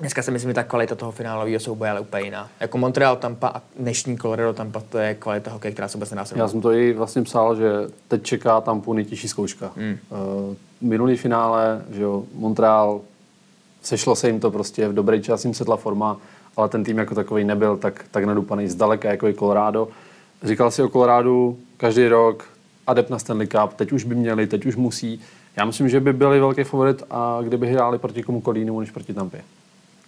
Dneska 0.00 0.22
si 0.22 0.30
myslím, 0.30 0.50
že 0.50 0.54
ta 0.54 0.62
kvalita 0.62 0.94
toho 0.94 1.12
finálového 1.12 1.60
souboje 1.60 1.90
je 1.90 2.00
úplně 2.00 2.24
jiná. 2.24 2.48
Jako 2.60 2.78
Montreal 2.78 3.16
Tampa 3.16 3.48
a 3.48 3.62
dnešní 3.76 4.18
Colorado 4.18 4.52
Tampa, 4.52 4.82
to 4.88 4.98
je 4.98 5.14
kvalita 5.14 5.50
hokeje, 5.50 5.72
která 5.72 5.88
se 5.88 5.98
vůbec 5.98 6.10
nedá 6.10 6.24
Já 6.36 6.48
jsem 6.48 6.60
to 6.60 6.72
i 6.72 6.92
vlastně 6.92 7.22
psal, 7.22 7.56
že 7.56 7.72
teď 8.08 8.22
čeká 8.22 8.60
tam 8.60 8.80
půl 8.80 8.94
nejtěžší 8.94 9.28
zkouška. 9.28 9.70
Hmm. 9.76 9.98
Uh, 10.10 10.54
minulý 10.80 11.16
finále, 11.16 11.82
že 11.90 12.02
jo, 12.02 12.24
Montreal, 12.34 13.00
sešlo 13.82 14.16
se 14.16 14.26
jim 14.26 14.40
to 14.40 14.50
prostě, 14.50 14.88
v 14.88 14.94
dobrý 14.94 15.22
čas 15.22 15.44
jim 15.44 15.54
sedla 15.54 15.76
forma, 15.76 16.16
ale 16.56 16.68
ten 16.68 16.84
tým 16.84 16.98
jako 16.98 17.14
takový 17.14 17.44
nebyl 17.44 17.76
tak, 17.76 18.04
tak 18.10 18.24
nadupaný 18.24 18.68
zdaleka 18.68 19.10
jako 19.10 19.28
i 19.28 19.34
Colorado. 19.34 19.88
Říkal 20.42 20.70
si 20.70 20.82
o 20.82 20.88
Colorado 20.88 21.54
každý 21.76 22.08
rok, 22.08 22.44
adept 22.86 23.10
na 23.10 23.18
Stanley 23.18 23.46
Cup, 23.46 23.74
teď 23.76 23.92
už 23.92 24.04
by 24.04 24.14
měli, 24.14 24.46
teď 24.46 24.66
už 24.66 24.76
musí. 24.76 25.20
Já 25.56 25.64
myslím, 25.64 25.88
že 25.88 26.00
by 26.00 26.12
byli 26.12 26.40
velký 26.40 26.64
favorit, 26.64 27.02
a 27.10 27.38
kdyby 27.42 27.72
hráli 27.72 27.98
proti 27.98 28.22
komukoliv 28.22 28.58
jinému 28.58 28.80
než 28.80 28.90
proti 28.90 29.14
Tampě. 29.14 29.40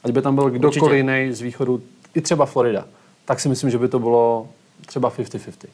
Ať 0.05 0.11
by 0.11 0.23
tam 0.23 0.35
byl 0.35 0.51
kdokoliv 0.51 0.97
jiný 0.97 1.33
z 1.33 1.41
východu, 1.41 1.83
i 2.15 2.21
třeba 2.21 2.47
Florida, 2.47 2.85
tak 3.25 3.41
si 3.41 3.49
myslím, 3.49 3.71
že 3.71 3.79
by 3.79 3.89
to 3.89 3.99
bylo 3.99 4.49
třeba 4.87 5.11
50-50. 5.11 5.69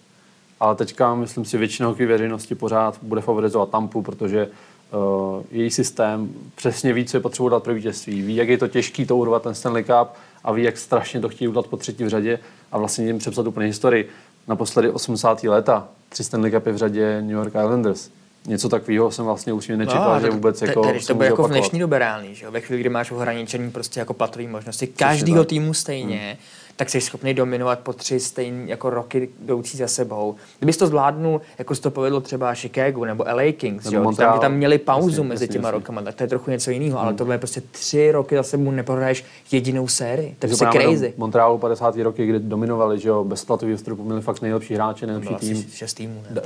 Ale 0.61 0.75
teďka, 0.77 1.15
myslím 1.15 1.45
si, 1.45 1.59
většina 1.59 1.89
hokejové 1.89 2.15
veřejnosti 2.15 2.55
pořád 2.55 2.99
bude 3.03 3.21
favorizovat 3.21 3.71
Tampu, 3.71 4.03
protože 4.03 4.47
uh, 4.47 5.43
její 5.51 5.71
systém 5.71 6.35
přesně 6.55 6.93
ví, 6.93 7.05
co 7.05 7.17
je 7.17 7.21
potřeba 7.21 7.49
dát 7.49 7.63
pro 7.63 7.75
vítězství. 7.75 8.23
Ví, 8.23 8.37
jak 8.37 8.49
je 8.49 8.59
to 8.59 8.69
těžký 8.69 9.07
to 9.07 9.17
urvat 9.17 9.43
ten 9.43 9.55
Stanley 9.55 9.85
Cup 9.85 10.09
a 10.45 10.53
ví, 10.53 10.63
jak 10.63 10.79
strašně 10.79 11.21
to 11.21 11.29
chtějí 11.29 11.49
udělat 11.49 11.67
po 11.67 11.77
třetí 11.77 12.05
v 12.05 12.09
řadě 12.09 12.39
a 12.73 12.79
vlastně 12.79 13.07
jim 13.07 13.19
přepsat 13.19 13.47
úplně 13.47 13.67
historii. 13.67 14.09
Naposledy 14.49 14.91
80. 14.91 15.45
léta, 15.45 15.89
tři 16.09 16.25
Stanley 16.25 16.51
Cupy 16.51 16.73
v 16.73 16.77
řadě 16.77 17.23
New 17.23 17.37
York 17.37 17.55
Islanders. 17.55 18.11
Něco 18.47 18.69
takového 18.69 19.11
jsem 19.11 19.25
vlastně 19.25 19.53
už 19.53 19.69
nečekal, 19.69 20.15
No, 20.15 20.21
že 20.21 20.31
vůbec 20.31 20.59
te- 20.59 20.67
jako 20.67 20.83
Tedy 20.83 21.01
to 21.01 21.15
bude 21.15 21.27
jako 21.27 21.43
v 21.43 21.51
dnešní 21.51 21.79
době 21.79 21.99
reálný, 21.99 22.35
že 22.35 22.45
jo? 22.45 22.51
Ve 22.53 22.61
chvíli, 22.61 22.81
kdy 22.81 22.89
máš 22.89 23.11
ohraničený 23.11 23.71
prostě 23.71 24.01
jako 24.01 24.15
platové 24.15 24.47
možnosti 24.49 24.87
každého 24.87 25.45
týmu 25.45 25.75
stejně, 25.75 26.17
hmm. 26.17 26.37
tak 26.77 26.91
jsi 26.91 27.01
schopný 27.01 27.35
dominovat 27.35 27.79
po 27.81 27.93
tři 27.93 28.21
stejné 28.21 28.65
jako 28.71 28.91
roky 28.91 29.29
jdoucí 29.45 29.77
za 29.79 29.89
sebou. 29.89 30.35
Kdybys 30.59 30.77
to 30.77 30.87
zvládnul, 30.87 31.41
jako 31.59 31.75
to 31.75 31.91
povedlo 31.91 32.21
třeba 32.21 32.55
Chicago 32.55 33.05
nebo 33.05 33.25
LA 33.33 33.53
Kings, 33.53 33.85
Nebo 33.85 33.95
jo? 33.97 34.01
Tam, 34.01 34.05
Montreal. 34.05 34.33
kdy 34.33 34.41
tam 34.41 34.53
měli 34.55 34.79
pauzu 34.79 35.09
Jasně, 35.09 35.23
mezi 35.25 35.45
jasně, 35.45 35.53
těma 35.53 35.69
jasně. 35.69 35.79
rokama, 35.79 36.03
tak 36.03 36.15
to 36.15 36.23
je 36.23 36.29
trochu 36.29 36.51
něco 36.51 36.71
jiného, 36.71 37.01
ale 37.01 37.15
tohle 37.15 37.35
je 37.35 37.39
prostě 37.39 37.61
tři 37.71 38.13
roky 38.13 38.37
za 38.37 38.43
sebou 38.43 38.71
neprohraješ 38.71 39.25
jedinou 39.53 39.89
sérii. 39.89 40.37
To 40.39 40.47
je 40.47 40.49
prostě 40.49 40.67
crazy. 40.73 41.15
Montrealu 41.17 41.59
50. 41.59 41.97
roky, 41.97 42.27
kdy 42.27 42.39
dominovali, 42.39 42.99
že 43.01 43.09
jo, 43.09 43.25
bez 43.25 43.45
platového 43.45 43.79
stropu 43.79 44.05
měli 44.05 44.21
fakt 44.21 44.43
nejlepší 44.43 44.75
hráče, 44.75 45.07
nejlepší 45.07 45.35
tým. 45.35 45.67
šest 45.73 45.95
týmů 45.95 46.23
ne. 46.31 46.43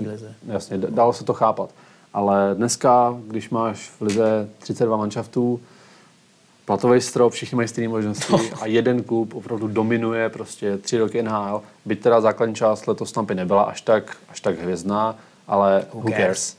Jasně, 0.46 0.78
dalo 0.78 1.12
se 1.12 1.24
to 1.24 1.32
chápat. 1.32 1.70
Ale 2.12 2.54
dneska, 2.54 3.16
když 3.26 3.50
máš 3.50 3.88
v 3.88 4.02
lize 4.02 4.48
32 4.58 4.96
manšaftů, 4.96 5.60
platový 6.64 7.00
strop, 7.00 7.32
všichni 7.32 7.56
mají 7.56 7.68
stejné 7.68 7.88
možnosti 7.88 8.52
a 8.60 8.66
jeden 8.66 9.02
klub 9.02 9.34
opravdu 9.34 9.68
dominuje 9.68 10.28
prostě 10.28 10.78
tři 10.78 10.98
roky 10.98 11.22
NHL. 11.22 11.62
Byť 11.84 12.00
teda 12.00 12.20
základní 12.20 12.54
část 12.54 12.86
letos 12.86 13.12
Tampy 13.12 13.34
nebyla 13.34 13.62
až 13.62 13.80
tak, 13.80 14.16
až 14.28 14.40
tak 14.40 14.60
hvězdná, 14.60 15.16
ale 15.48 15.84
who, 15.92 16.02
cares? 16.02 16.16
cares? 16.16 16.56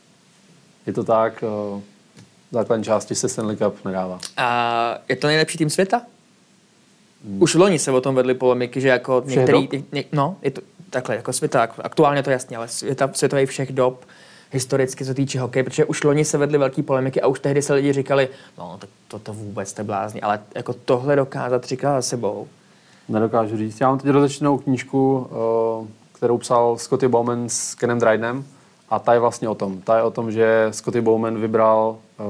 Je 0.85 0.93
to 0.93 1.03
tak, 1.03 1.43
eh, 1.43 1.81
v 2.51 2.53
základní 2.53 2.83
části 2.83 3.15
se 3.15 3.29
Stanley 3.29 3.57
Cup 3.57 3.85
nedává. 3.85 4.19
A 4.37 4.97
je 5.09 5.15
to 5.15 5.27
nejlepší 5.27 5.57
tým 5.57 5.69
světa? 5.69 6.01
Hmm. 7.25 7.41
Už 7.41 7.55
v 7.55 7.59
loni 7.59 7.79
se 7.79 7.91
o 7.91 8.01
tom 8.01 8.15
vedly 8.15 8.33
polemiky, 8.33 8.81
že 8.81 8.87
jako 8.87 9.23
některý, 9.25 9.69
ně, 9.91 10.03
no, 10.11 10.37
je 10.41 10.51
to 10.51 10.61
takhle, 10.89 11.15
jako 11.15 11.33
světa, 11.33 11.67
aktuálně 11.79 12.23
to 12.23 12.29
jasně, 12.29 12.57
ale 12.57 12.67
světa, 12.67 13.09
světový 13.13 13.45
všech 13.45 13.71
dob, 13.71 14.05
historicky, 14.51 15.05
co 15.05 15.13
týče 15.13 15.39
hokej, 15.39 15.63
protože 15.63 15.85
už 15.85 16.03
loni 16.03 16.25
se 16.25 16.37
vedly 16.37 16.57
velké 16.57 16.83
polemiky 16.83 17.21
a 17.21 17.27
už 17.27 17.39
tehdy 17.39 17.61
se 17.61 17.73
lidi 17.73 17.93
říkali, 17.93 18.29
no, 18.57 18.77
tak 18.79 18.89
to, 19.07 19.19
to 19.19 19.33
vůbec 19.33 19.69
jste 19.69 19.83
blázni, 19.83 20.21
ale 20.21 20.39
jako 20.55 20.73
tohle 20.73 21.15
dokázat 21.15 21.65
říkat 21.65 21.95
za 21.95 22.01
sebou, 22.01 22.47
Nedokážu 23.09 23.57
říct. 23.57 23.81
Já 23.81 23.89
mám 23.89 23.99
teď 23.99 24.11
rozečtenou 24.11 24.57
knížku, 24.57 25.27
eh, 25.31 25.87
kterou 26.11 26.37
psal 26.37 26.77
Scotty 26.77 27.07
Bowman 27.07 27.49
s 27.49 27.75
Kenem 27.75 27.99
Drydenem 27.99 28.45
a 28.89 28.99
ta 28.99 29.13
je 29.13 29.19
vlastně 29.19 29.49
o 29.49 29.55
tom. 29.55 29.81
Ta 29.81 29.97
je 29.97 30.03
o 30.03 30.11
tom, 30.11 30.31
že 30.31 30.67
Scotty 30.71 31.01
Bowman 31.01 31.41
vybral 31.41 31.97
eh, 32.19 32.23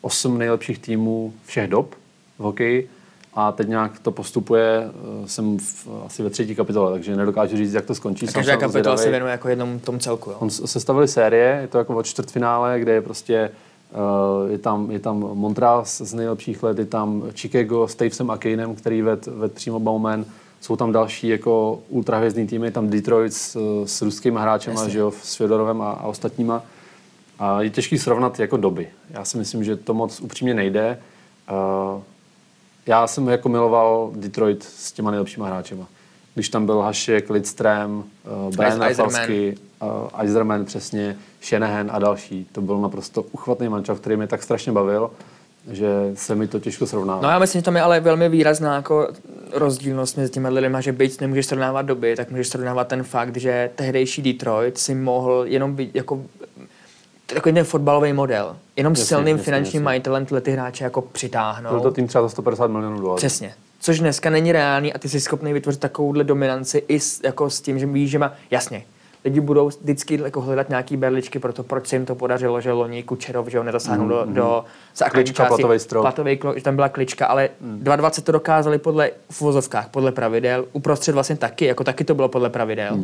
osm 0.00 0.38
nejlepších 0.38 0.78
týmů 0.78 1.32
všech 1.44 1.70
dob 1.70 1.94
v 2.38 2.42
hokeji 2.42 2.90
a 3.34 3.52
teď 3.52 3.68
nějak 3.68 3.98
to 3.98 4.10
postupuje, 4.10 4.90
eh, 5.24 5.28
jsem 5.28 5.58
v, 5.58 5.88
asi 6.06 6.22
ve 6.22 6.30
třetí 6.30 6.54
kapitole, 6.54 6.92
takže 6.92 7.16
nedokážu 7.16 7.56
říct, 7.56 7.72
jak 7.72 7.84
to 7.84 7.94
skončí. 7.94 8.28
a 8.28 8.32
každá 8.32 8.56
kapitola 8.56 8.96
se 8.96 9.10
věnuje 9.10 9.32
jako 9.32 9.48
jednom 9.48 9.78
tomu 9.78 9.98
celku, 9.98 10.30
jo. 10.30 10.36
On 10.40 10.50
sestavili 10.50 11.08
série, 11.08 11.58
je 11.60 11.68
to 11.68 11.78
jako 11.78 11.96
od 11.96 12.06
čtvrtfinále, 12.06 12.80
kde 12.80 12.92
je 12.92 13.00
prostě 13.00 13.50
uh, 14.44 14.50
je 14.50 14.58
tam, 14.58 14.90
je 14.90 14.98
tam 14.98 15.18
Montreal 15.18 15.82
z 15.84 16.14
nejlepších 16.14 16.62
let, 16.62 16.78
je 16.78 16.86
tam 16.86 17.22
Chicago 17.34 17.88
s 17.88 17.94
Tavesem 17.94 18.30
a 18.30 18.36
Kanem, 18.36 18.74
který 18.74 19.02
ved, 19.02 19.26
ved 19.26 19.52
přímo 19.52 19.80
Bowman. 19.80 20.24
Jsou 20.60 20.76
tam 20.76 20.92
další 20.92 21.28
jako 21.28 21.80
ultrahvězdní 21.88 22.46
týmy, 22.46 22.66
je 22.66 22.70
tam 22.70 22.90
Detroit 22.90 23.34
s, 23.34 23.56
s 23.84 24.02
ruskými 24.02 24.38
hráčemi, 24.40 24.76
Jasně. 24.76 24.92
že 24.92 24.98
jo, 24.98 25.12
s 25.22 25.34
Fjodorovem 25.36 25.82
a, 25.82 25.90
a 25.90 26.06
ostatníma. 26.06 26.62
A 27.38 27.62
je 27.62 27.70
těžký 27.70 27.98
srovnat 27.98 28.40
jako 28.40 28.56
doby. 28.56 28.88
Já 29.10 29.24
si 29.24 29.38
myslím, 29.38 29.64
že 29.64 29.76
to 29.76 29.94
moc 29.94 30.20
upřímně 30.20 30.54
nejde. 30.54 30.98
Já 32.90 33.06
jsem 33.06 33.28
jako 33.28 33.48
miloval 33.48 34.10
Detroit 34.14 34.62
s 34.62 34.92
těma 34.92 35.10
nejlepšíma 35.10 35.46
hráčema. 35.46 35.86
Když 36.34 36.48
tam 36.48 36.66
byl 36.66 36.80
Hašek, 36.80 37.30
Lidström, 37.30 37.90
uh, 37.90 38.56
Brian. 38.56 38.80
Rafalsky, 38.80 39.56
uh, 39.82 40.20
Eiserman 40.20 40.64
přesně, 40.64 41.16
Shanahan 41.42 41.90
a 41.92 41.98
další. 41.98 42.46
To 42.52 42.60
byl 42.60 42.78
naprosto 42.78 43.22
uchvatný 43.22 43.68
mančov, 43.68 44.00
který 44.00 44.16
mě 44.16 44.26
tak 44.26 44.42
strašně 44.42 44.72
bavil, 44.72 45.10
že 45.70 45.88
se 46.14 46.34
mi 46.34 46.46
to 46.46 46.60
těžko 46.60 46.86
srovnává. 46.86 47.22
No 47.22 47.28
já 47.28 47.38
myslím, 47.38 47.58
že 47.58 47.64
tam 47.64 47.76
je 47.76 47.82
ale 47.82 48.00
velmi 48.00 48.28
výrazná 48.28 48.74
jako 48.74 49.08
rozdílnost 49.52 50.16
mezi 50.16 50.32
těmi 50.32 50.48
lidmi, 50.48 50.78
že 50.80 50.92
byť 50.92 51.20
nemůžeš 51.20 51.46
srovnávat 51.46 51.82
doby, 51.82 52.16
tak 52.16 52.30
můžeš 52.30 52.48
srovnávat 52.48 52.88
ten 52.88 53.02
fakt, 53.02 53.36
že 53.36 53.70
tehdejší 53.74 54.22
Detroit 54.22 54.78
si 54.78 54.94
mohl 54.94 55.44
jenom 55.46 55.74
být 55.74 55.94
jako 55.94 56.22
takový 57.34 57.54
ten 57.54 57.64
fotbalový 57.64 58.12
model. 58.12 58.56
Jenom 58.76 58.92
Jasně, 58.92 59.04
silným 59.04 59.36
jasně, 59.36 59.44
finančním 59.44 59.80
jasně. 59.80 59.84
majitelem 59.84 60.26
tyhle 60.26 60.40
ty 60.40 60.50
hráče 60.50 60.84
jako 60.84 61.02
přitáhnout. 61.02 61.72
Byl 61.72 61.80
to 61.80 61.90
tým 61.90 62.06
třeba 62.06 62.22
za 62.22 62.28
150 62.28 62.66
milionů 62.66 63.00
dolarů. 63.00 63.16
Přesně. 63.16 63.54
Což 63.80 63.98
dneska 64.00 64.30
není 64.30 64.52
reálný 64.52 64.92
a 64.92 64.98
ty 64.98 65.08
jsi 65.08 65.20
schopný 65.20 65.52
vytvořit 65.52 65.80
takovouhle 65.80 66.24
dominanci 66.24 66.84
i 66.88 67.00
s, 67.00 67.20
jako 67.24 67.50
s 67.50 67.60
tím, 67.60 67.78
že 67.78 67.86
víš, 67.86 68.10
že 68.10 68.18
má, 68.18 68.32
jasně, 68.50 68.84
lidi 69.24 69.40
budou 69.40 69.68
vždycky 69.68 70.20
jako 70.24 70.40
hledat 70.40 70.68
nějaký 70.68 70.96
berličky 70.96 71.38
pro 71.38 71.52
to, 71.52 71.62
proč 71.62 71.86
se 71.86 71.96
jim 71.96 72.06
to 72.06 72.14
podařilo, 72.14 72.60
že 72.60 72.72
loni 72.72 73.02
Kučerov, 73.02 73.48
že 73.48 73.58
ho 73.58 73.64
nedosáhnul 73.64 74.08
do, 74.08 74.24
do 74.24 74.64
základní 74.96 75.24
Klička, 75.24 75.44
části. 75.44 75.62
platový 75.62 75.78
strop. 75.78 76.02
Platový, 76.02 76.40
že 76.56 76.62
tam 76.62 76.76
byla 76.76 76.88
klička, 76.88 77.26
ale 77.26 77.48
22 77.60 78.10
to 78.10 78.32
dokázali 78.32 78.78
podle 78.78 79.10
v 79.30 79.42
uvozovkách, 79.42 79.88
podle 79.88 80.12
pravidel, 80.12 80.64
uprostřed 80.72 81.12
vlastně 81.12 81.36
taky, 81.36 81.64
jako 81.64 81.84
taky 81.84 82.04
to 82.04 82.14
bylo 82.14 82.28
podle 82.28 82.50
pravidel. 82.50 82.98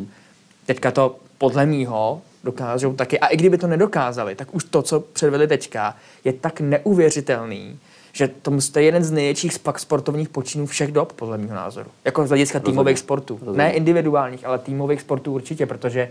Teďka 0.66 0.90
to 0.90 1.16
podle 1.38 1.66
mýho 1.66 2.22
dokážou 2.46 2.92
taky. 2.92 3.20
A 3.20 3.26
i 3.26 3.36
kdyby 3.36 3.58
to 3.58 3.66
nedokázali, 3.66 4.34
tak 4.34 4.54
už 4.54 4.64
to, 4.64 4.82
co 4.82 5.00
předvedli 5.00 5.48
teďka, 5.48 5.96
je 6.24 6.32
tak 6.32 6.60
neuvěřitelný, 6.60 7.78
že 8.12 8.28
to 8.72 8.78
je 8.78 8.84
jeden 8.84 9.04
z 9.04 9.10
největších 9.10 9.54
spak 9.54 9.78
sportovních 9.78 10.28
počinů 10.28 10.66
všech 10.66 10.92
dob, 10.92 11.12
podle 11.12 11.38
mého 11.38 11.54
názoru. 11.54 11.90
Jako 12.04 12.26
z 12.26 12.28
hlediska 12.28 12.60
týmových 12.60 12.98
sportů. 12.98 13.40
Ne 13.52 13.72
individuálních, 13.72 14.46
ale 14.46 14.58
týmových 14.58 15.00
sportů 15.00 15.32
určitě, 15.32 15.66
protože 15.66 16.08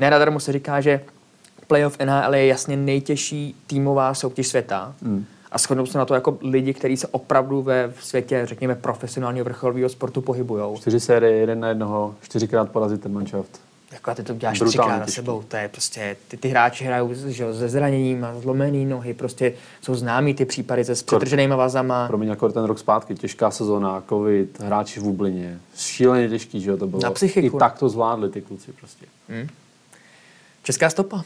nenadarmo 0.00 0.40
se 0.40 0.52
říká, 0.52 0.80
že 0.80 1.00
playoff 1.66 1.98
NHL 1.98 2.34
je 2.34 2.46
jasně 2.46 2.76
nejtěžší 2.76 3.56
týmová 3.66 4.14
soutěž 4.14 4.46
světa. 4.46 4.94
Hmm. 5.02 5.24
A 5.52 5.58
shodnou 5.58 5.86
se 5.86 5.98
na 5.98 6.04
to 6.04 6.14
jako 6.14 6.38
lidi, 6.40 6.74
kteří 6.74 6.96
se 6.96 7.06
opravdu 7.06 7.62
ve 7.62 7.92
světě, 8.00 8.42
řekněme, 8.44 8.74
profesionálního 8.74 9.44
vrcholového 9.44 9.88
sportu 9.88 10.20
pohybují. 10.20 10.76
Čtyři 10.76 11.00
série, 11.00 11.32
jeden 11.32 11.60
na 11.60 11.68
jednoho, 11.68 12.14
čtyřikrát 12.22 12.70
porazit 12.70 13.00
ten 13.00 13.12
manšaft. 13.12 13.60
Jako 13.94 14.10
a 14.10 14.14
ty 14.14 14.22
to 14.22 14.34
děláš 14.34 14.58
Brutálně 14.58 14.90
třikrát 14.92 15.06
za 15.08 15.12
sebou, 15.12 15.42
to 15.48 15.56
je 15.56 15.68
prostě, 15.68 16.16
ty, 16.28 16.36
ty 16.36 16.48
hráči 16.48 16.84
hrajou 16.84 17.14
že, 17.14 17.54
se 17.54 17.68
zraněním, 17.68 18.24
a 18.24 18.40
zlomený 18.40 18.86
nohy, 18.86 19.14
prostě 19.14 19.52
jsou 19.82 19.94
známý 19.94 20.34
ty 20.34 20.44
případy 20.44 20.84
se 20.84 20.94
přetrženýma 21.04 21.56
vazama. 21.56 22.06
Pro 22.08 22.18
mě 22.18 22.30
jako 22.30 22.48
ten 22.48 22.64
rok 22.64 22.78
zpátky, 22.78 23.14
těžká 23.14 23.50
sezóna, 23.50 24.02
covid, 24.08 24.60
hráči 24.60 25.00
v 25.00 25.02
bublině, 25.02 25.58
šíleně 25.76 26.28
těžký, 26.28 26.60
že 26.60 26.70
jo, 26.70 26.76
to 26.76 26.86
bylo. 26.86 27.02
Na 27.02 27.10
psychiku. 27.10 27.56
I 27.56 27.60
tak 27.60 27.78
to 27.78 27.88
zvládli 27.88 28.30
ty 28.30 28.40
kluci 28.42 28.72
prostě. 28.72 29.06
Česká 30.62 30.90
stopa. 30.90 31.24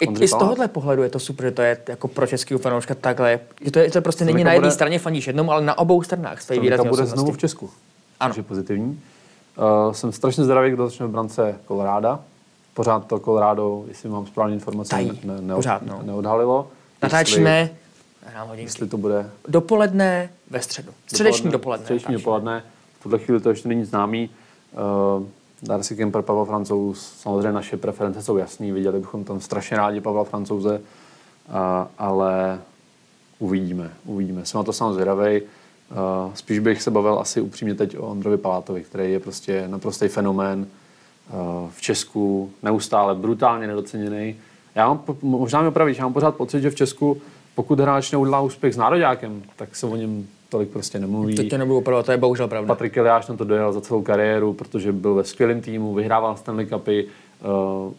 I, 0.00 0.06
Ondřej 0.06 0.24
I 0.24 0.28
z 0.28 0.30
tohohle 0.30 0.68
pohledu 0.68 1.02
je 1.02 1.08
to 1.08 1.18
super, 1.18 1.46
že 1.46 1.50
to 1.50 1.62
je 1.62 1.78
jako 1.88 2.08
pro 2.08 2.26
českého 2.26 2.58
fanouška 2.58 2.94
takhle. 2.94 3.40
Že 3.60 3.70
to, 3.70 3.78
je, 3.78 3.90
to 3.90 4.02
prostě 4.02 4.24
není 4.24 4.44
na 4.44 4.52
jedné 4.52 4.66
bude- 4.66 4.74
straně 4.74 4.98
fandíš 4.98 5.26
jednou, 5.26 5.50
ale 5.50 5.64
na 5.64 5.78
obou 5.78 6.02
stranách 6.02 6.42
své 6.42 6.58
výrazně 6.58 6.88
bude 6.88 7.02
osobnosti. 7.02 7.20
znovu 7.20 7.32
v 7.32 7.38
Česku, 7.38 7.70
Ano. 8.20 8.34
je 8.36 8.42
pozitivní. 8.42 9.00
Uh, 9.56 9.92
jsem 9.92 10.12
strašně 10.12 10.44
zdravý, 10.44 10.70
kdo 10.70 10.88
začne 10.88 11.06
v 11.06 11.10
brance 11.10 11.54
Koloráda. 11.66 12.20
Pořád 12.74 13.06
to 13.06 13.18
Colorado, 13.18 13.84
jestli 13.88 14.08
mám 14.08 14.26
správné 14.26 14.54
informace, 14.54 14.90
Tají. 14.90 15.20
ne, 15.24 15.40
ne, 15.40 15.54
Pořád, 15.54 15.82
no. 15.82 16.00
neodhalilo. 16.02 16.68
Natáčíme, 17.02 17.70
Jestli, 18.50 18.62
jestli 18.62 18.88
to 18.88 18.96
bude 18.96 19.30
dopoledne 19.48 20.30
ve 20.50 20.62
středu. 20.62 20.92
Středeční 21.06 21.50
dopoledne. 21.50 21.84
Středeční 21.84 22.14
dopoledne. 22.14 22.62
V 23.00 23.02
tuhle 23.02 23.18
chvíli 23.18 23.40
to 23.40 23.48
ještě 23.50 23.68
není 23.68 23.84
známý. 23.84 24.30
Uh, 25.18 25.26
Darcy 25.62 25.96
Kemper, 25.96 26.22
Pavel 26.22 26.44
Francouz, 26.44 27.12
samozřejmě 27.18 27.52
naše 27.52 27.76
preference 27.76 28.22
jsou 28.22 28.36
jasný, 28.36 28.72
viděli 28.72 28.98
bychom 28.98 29.24
tam 29.24 29.40
strašně 29.40 29.76
rádi 29.76 30.00
Pavla 30.00 30.24
Francouze, 30.24 30.80
uh, 31.48 31.54
ale 31.98 32.60
uvidíme, 33.38 33.90
uvidíme. 34.04 34.46
Jsem 34.46 34.58
na 34.58 34.64
to 34.64 34.72
sám 34.72 34.94
zvědavej. 34.94 35.42
Uh, 35.90 36.34
spíš 36.34 36.58
bych 36.58 36.82
se 36.82 36.90
bavil 36.90 37.18
asi 37.18 37.40
upřímně 37.40 37.74
teď 37.74 37.98
o 37.98 38.02
Ondrovi 38.02 38.36
Palátovi, 38.36 38.82
který 38.82 39.12
je 39.12 39.20
prostě 39.20 39.64
naprostý 39.68 40.08
fenomén 40.08 40.58
uh, 40.60 41.70
v 41.70 41.80
Česku, 41.80 42.50
neustále 42.62 43.14
brutálně 43.14 43.66
nedoceněný. 43.66 44.36
Já 44.74 44.88
mám, 44.88 45.02
možná 45.22 45.62
mi 45.62 45.68
opravíš, 45.68 45.98
já 45.98 46.04
mám 46.04 46.12
pořád 46.12 46.34
pocit, 46.34 46.60
že 46.60 46.70
v 46.70 46.74
Česku, 46.74 47.20
pokud 47.54 47.80
hráč 47.80 48.12
neudělá 48.12 48.40
úspěch 48.40 48.74
s 48.74 48.76
nároďákem, 48.76 49.42
tak 49.56 49.76
se 49.76 49.86
o 49.86 49.96
něm 49.96 50.26
tolik 50.48 50.68
prostě 50.68 50.98
nemluví. 50.98 51.34
To 51.34 51.42
tě 51.42 51.58
nebudu 51.58 51.78
opravovat, 51.78 52.06
to 52.06 52.12
je 52.12 52.18
bohužel 52.18 52.48
pravda. 52.48 52.66
Patrik 52.66 52.96
Eliáš 52.96 53.26
na 53.26 53.36
to 53.36 53.44
dojel 53.44 53.72
za 53.72 53.80
celou 53.80 54.02
kariéru, 54.02 54.52
protože 54.52 54.92
byl 54.92 55.14
ve 55.14 55.24
skvělém 55.24 55.60
týmu, 55.60 55.94
vyhrával 55.94 56.36
Stanley 56.36 56.66
Cupy, 56.66 57.06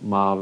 má, 0.02 0.38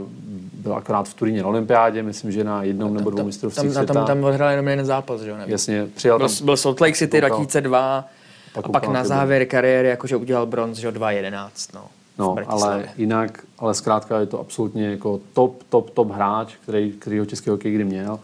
byl 0.53 0.75
akorát 0.75 1.09
v 1.09 1.13
Turíně 1.13 1.41
na 1.41 1.47
olympiádě, 1.47 2.03
myslím, 2.03 2.31
že 2.31 2.43
na 2.43 2.63
jednom 2.63 2.93
nebo 2.93 3.09
dvou 3.09 3.17
tam, 3.17 3.25
mistrovství 3.25 3.63
tam, 3.63 3.73
světa. 3.73 3.93
tam, 3.93 4.05
tam 4.05 4.23
odhrál 4.23 4.49
jenom 4.49 4.67
jeden 4.67 4.85
zápas, 4.85 5.21
že 5.21 5.29
jo? 5.29 5.35
Jasně, 5.45 5.87
přijel 5.95 6.17
Byl, 6.17 6.29
tam, 6.29 6.45
byl 6.45 6.57
Salt 6.57 6.81
Lake 6.81 6.93
City 6.93 7.21
koukal. 7.21 7.37
2002 7.37 8.05
Pak 8.53 8.65
a 8.65 8.69
pak 8.69 8.87
na 8.87 9.03
závěr 9.03 9.45
kariéry 9.45 9.87
jakože 9.87 10.15
udělal 10.15 10.45
bronz, 10.45 10.77
že 10.77 10.87
jo, 10.87 10.93
2.11, 10.93 11.49
no. 11.73 11.85
no, 12.17 12.35
ale 12.47 12.89
jinak, 12.97 13.43
ale 13.59 13.73
zkrátka 13.73 14.19
je 14.19 14.25
to 14.25 14.39
absolutně 14.39 14.89
jako 14.89 15.19
top, 15.33 15.63
top, 15.69 15.89
top 15.89 16.11
hráč, 16.11 16.55
který, 16.63 16.91
který 16.91 17.19
ho 17.19 17.25
český 17.25 17.49
hokej 17.49 17.73
kdy 17.73 17.83
měl. 17.83 18.19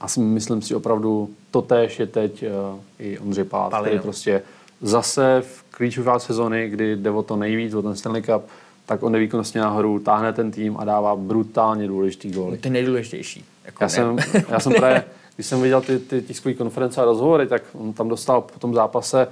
A 0.00 0.08
si 0.08 0.20
myslím 0.20 0.62
si, 0.62 0.74
opravdu 0.74 1.30
to 1.50 1.62
též 1.62 2.00
je 2.00 2.06
teď 2.06 2.42
uh, 2.42 2.78
i 2.98 3.18
Ondřej 3.18 3.44
Pali, 3.44 3.72
který 3.80 3.96
no. 3.96 4.02
prostě 4.02 4.42
zase 4.82 5.42
v 5.46 5.64
klíčové 5.70 6.20
sezony, 6.20 6.68
kdy 6.68 6.96
jde 6.96 7.10
o 7.10 7.22
to 7.22 7.36
nejvíc, 7.36 7.74
o 7.74 7.82
ten 7.82 7.96
Stanley 7.96 8.22
Cup, 8.22 8.42
tak 8.86 9.02
on 9.02 9.12
nevýkonnostně 9.12 9.60
nahoru, 9.60 9.98
táhne 9.98 10.32
ten 10.32 10.50
tým 10.50 10.76
a 10.78 10.84
dává 10.84 11.16
brutálně 11.16 11.88
důležitý 11.88 12.30
góly. 12.30 12.58
To 12.58 12.68
je 12.68 12.72
nejdůležitější. 12.72 13.44
Jako 13.64 13.84
Já 13.84 13.86
ne- 13.86 13.90
jsem, 13.90 14.16
já 14.48 14.60
jsem 14.60 14.72
právě, 14.72 15.04
když 15.34 15.46
jsem 15.46 15.62
viděl 15.62 15.80
ty, 15.80 15.98
ty 15.98 16.22
tiskové 16.22 16.54
konference 16.54 17.02
a 17.02 17.04
rozhovory, 17.04 17.46
tak 17.46 17.62
on 17.72 17.92
tam 17.92 18.08
dostal 18.08 18.40
po 18.40 18.58
tom 18.58 18.74
zápase, 18.74 19.28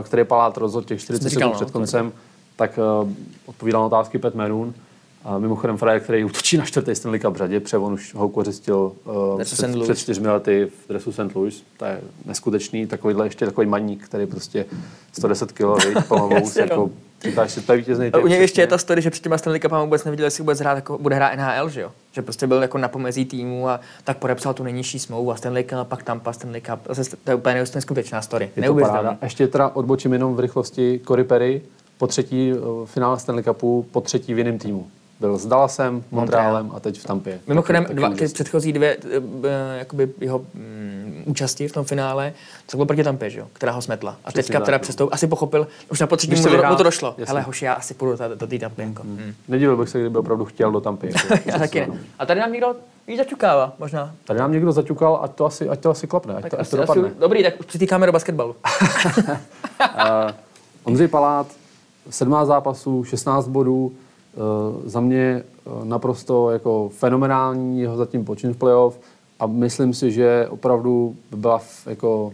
eh, 0.00 0.02
který 0.02 0.24
Palát 0.24 0.56
rozhodl 0.56 0.86
těch 0.86 1.00
40 1.00 1.22
Jsem 1.22 1.30
říkal, 1.30 1.40
sekund 1.48 1.60
no, 1.60 1.66
před 1.66 1.72
koncem, 1.72 2.12
tak 2.56 2.78
uh, 3.02 3.10
odpovídal 3.46 3.80
na 3.80 3.86
otázky 3.86 4.18
Pet 4.18 4.34
Merun. 4.34 4.74
A 5.26 5.38
mimochodem 5.38 5.76
Frajer, 5.76 6.00
který 6.00 6.24
útočí 6.24 6.56
na 6.56 6.64
čtvrtý 6.64 6.94
Stanley 6.94 7.20
Cup 7.20 7.34
v 7.34 7.36
řadě, 7.36 7.60
protože 7.60 7.78
on 7.78 7.92
už 7.92 8.14
ho 8.14 8.28
kořistil 8.28 8.92
uh, 9.04 9.42
před, 9.42 9.82
před 9.82 9.98
čtyřmi 9.98 10.28
lety 10.28 10.68
v 10.84 10.88
dresu 10.88 11.12
St. 11.12 11.34
Louis. 11.34 11.62
To 11.76 11.84
je 11.84 12.00
neskutečný, 12.24 12.86
takovýhle 12.86 13.26
ještě 13.26 13.46
takový 13.46 13.66
maník, 13.66 14.04
který 14.04 14.26
prostě 14.26 14.66
110 15.12 15.52
kg, 15.52 15.60
Jasně, 16.30 16.62
no. 16.62 16.68
jako, 16.70 16.90
říkáš 17.24 17.52
si, 17.52 17.60
to 17.60 17.72
je 17.72 17.78
vítězný 17.78 18.12
u 18.12 18.26
něj 18.26 18.40
ještě 18.40 18.60
je 18.60 18.66
ta 18.66 18.78
story, 18.78 19.02
že 19.02 19.10
před 19.10 19.22
těma 19.22 19.38
Stanley 19.38 19.60
Cupama 19.60 19.84
vůbec 19.84 20.04
neviděl, 20.04 20.26
jestli 20.26 20.42
vůbec 20.42 20.60
hrát, 20.60 20.74
jako, 20.74 20.98
bude 20.98 21.14
hrát 21.14 21.36
NHL, 21.36 21.68
že 21.68 21.80
jo? 21.80 21.92
Že 22.12 22.22
prostě 22.22 22.46
byl 22.46 22.62
jako 22.62 22.78
na 22.78 22.88
pomezí 22.88 23.24
týmu 23.24 23.68
a 23.68 23.80
tak 24.04 24.18
podepsal 24.18 24.54
tu 24.54 24.62
nejnižší 24.62 24.98
smlouvu 24.98 25.32
a 25.32 25.36
Stanley 25.36 25.64
Cup, 25.64 25.88
pak 25.88 26.02
Tampa 26.02 26.32
Stanley 26.32 26.60
Cup. 26.60 26.80
Zase, 26.88 27.16
to 27.24 27.30
je 27.30 27.34
úplně 27.34 27.64
neskutečná 27.74 28.22
story. 28.22 28.50
Je 28.56 28.62
to 28.62 28.74
paráda. 28.74 29.18
Ještě 29.22 29.48
teda 29.48 29.68
odbočím 29.68 30.12
jenom 30.12 30.34
v 30.34 30.40
rychlosti 30.40 31.00
Cory 31.06 31.24
Perry 31.24 31.62
po 31.98 32.06
třetí 32.06 32.52
uh, 32.52 32.86
finále 32.86 33.18
Stanley 33.18 33.44
Cupu, 33.44 33.86
po 33.90 34.00
třetí 34.00 34.34
v 34.34 34.38
jiném 34.38 34.58
týmu. 34.58 34.86
Byl 35.20 35.38
s 35.38 35.46
Dallasem, 35.46 36.04
Montrealem 36.10 36.70
a 36.74 36.80
teď 36.80 37.00
v 37.00 37.04
Tampě. 37.04 37.40
Mimochodem, 37.46 37.86
dva, 37.92 38.10
ty 38.10 38.28
předchozí 38.28 38.72
dvě, 38.72 38.96
eh, 39.44 39.78
jakoby 39.78 40.08
jeho 40.20 40.38
mm, 40.54 41.22
účasti 41.26 41.68
v 41.68 41.72
tom 41.72 41.84
finále, 41.84 42.32
to 42.70 42.76
bylo 42.76 42.86
proti 42.86 43.04
Tampě, 43.04 43.30
že 43.30 43.38
jo, 43.40 43.46
která 43.52 43.72
ho 43.72 43.82
smetla. 43.82 44.16
A 44.24 44.28
Přesně 44.28 44.42
teďka 44.42 44.60
teda 44.64 44.76
no. 44.76 44.82
přesto 44.82 45.14
asi 45.14 45.26
pochopil, 45.26 45.68
už 45.90 46.00
na 46.00 46.06
potřetí 46.06 46.34
mu, 46.34 46.42
vyhrál, 46.42 46.72
mu 46.72 46.76
to 46.76 46.82
došlo. 46.82 47.08
jasně. 47.18 47.24
Hele, 47.30 47.40
hoši, 47.40 47.64
já 47.64 47.72
asi 47.72 47.94
půjdu 47.94 48.16
do, 48.16 48.34
do 48.34 48.46
té 48.46 48.58
Tampy. 48.58 48.82
Jako. 48.82 49.02
Mm. 49.04 49.34
Nedivil 49.48 49.76
bych 49.76 49.88
se, 49.88 50.00
kdyby 50.00 50.18
opravdu 50.18 50.44
chtěl 50.44 50.72
do 50.72 50.80
Tampy. 50.80 51.06
Jako, 51.30 51.50
Já 51.50 51.58
taky 51.58 51.80
ne. 51.80 51.98
A 52.18 52.26
tady 52.26 52.40
nám 52.40 52.52
někdo 52.52 52.76
víc 53.06 53.18
zaťukává, 53.18 53.72
možná. 53.78 54.14
Tady 54.24 54.40
nám 54.40 54.52
někdo 54.52 54.72
zaťukal, 54.72 55.20
ať 55.22 55.30
to 55.34 55.46
asi, 55.46 55.68
ať 55.68 55.80
to 55.80 55.90
asi 55.90 56.06
klapne, 56.06 56.34
ať, 56.34 56.42
Tak 56.42 56.50
to, 56.50 56.60
asi, 56.60 56.70
to 56.70 56.76
dopadne. 56.76 57.08
asi, 57.08 57.20
dobrý, 57.20 57.42
tak 57.42 57.60
už 57.60 57.66
přitýkáme 57.66 58.06
do 58.06 58.12
basketbalu. 58.12 58.56
Uh, 59.24 59.36
Ondřej 60.84 61.08
Palát, 61.08 61.46
17 62.10 62.48
zápasů, 62.48 63.04
16 63.04 63.48
bodů, 63.48 63.92
za 64.84 65.00
mě 65.00 65.44
uh, 65.64 65.84
naprosto 65.84 66.50
jako 66.50 66.88
fenomenální 66.88 67.80
jeho 67.80 67.96
zatím 67.96 68.24
počin 68.24 68.54
v 68.54 68.56
playoff 68.56 68.98
a 69.40 69.46
myslím 69.46 69.94
si, 69.94 70.12
že 70.12 70.46
opravdu 70.50 71.16
by 71.30 71.36
byla 71.36 71.60
jako 71.86 72.32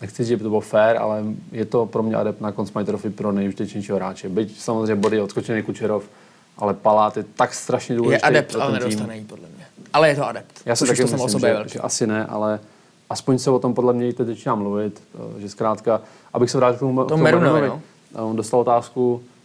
nechci 0.00 0.22
říct, 0.22 0.28
že 0.28 0.36
by 0.36 0.42
to 0.42 0.48
bylo 0.48 0.60
fair, 0.60 0.96
ale 0.96 1.24
je 1.52 1.64
to 1.64 1.86
pro 1.86 2.02
mě 2.02 2.16
adept 2.16 2.40
na 2.40 2.52
Conn 2.52 2.84
Trophy 2.84 3.10
pro 3.10 3.32
nejužitečnějšího 3.32 3.96
hráče. 3.96 4.28
Byť 4.28 4.60
samozřejmě 4.60 4.94
body 4.94 5.20
odskočený 5.20 5.62
Kučerov, 5.62 6.04
ale 6.58 6.74
Palát 6.74 7.16
je 7.16 7.24
tak 7.36 7.54
strašně 7.54 7.92
Je 7.92 7.96
důležitý 7.96 8.22
adept, 8.22 8.52
pro 8.52 8.62
ale 8.62 8.72
nedostane 8.72 9.16
jí, 9.16 9.24
podle 9.24 9.48
mě. 9.56 9.66
Ale 9.92 10.08
je 10.08 10.16
to 10.16 10.26
adept. 10.26 10.52
Já 10.66 10.72
už 10.72 10.88
taky 10.88 11.04
to 11.04 11.08
o 11.08 11.12
myslím, 11.12 11.28
sobě 11.28 11.48
je 11.48 11.52
že, 11.52 11.56
velký. 11.56 11.72
že 11.72 11.80
asi 11.80 12.06
ne, 12.06 12.26
ale 12.26 12.60
aspoň 13.10 13.38
se 13.38 13.50
o 13.50 13.58
tom 13.58 13.74
podle 13.74 13.92
mě 13.92 14.08
i 14.08 14.12
teď 14.12 14.26
začíná 14.26 14.54
mluvit, 14.54 15.02
eh, 15.14 15.40
že 15.40 15.48
zkrátka, 15.48 16.00
abych 16.32 16.50
se 16.50 16.58
vrátil 16.58 16.76
k 16.76 16.80
tomu, 16.80 17.04
k 17.04 17.08
tomu 17.08 17.22
Merunovi, 17.22 17.72
eh, 18.14 18.20
on 18.20 18.36
dostal 18.36 18.60
otázku 18.60 19.22
eh, 19.22 19.37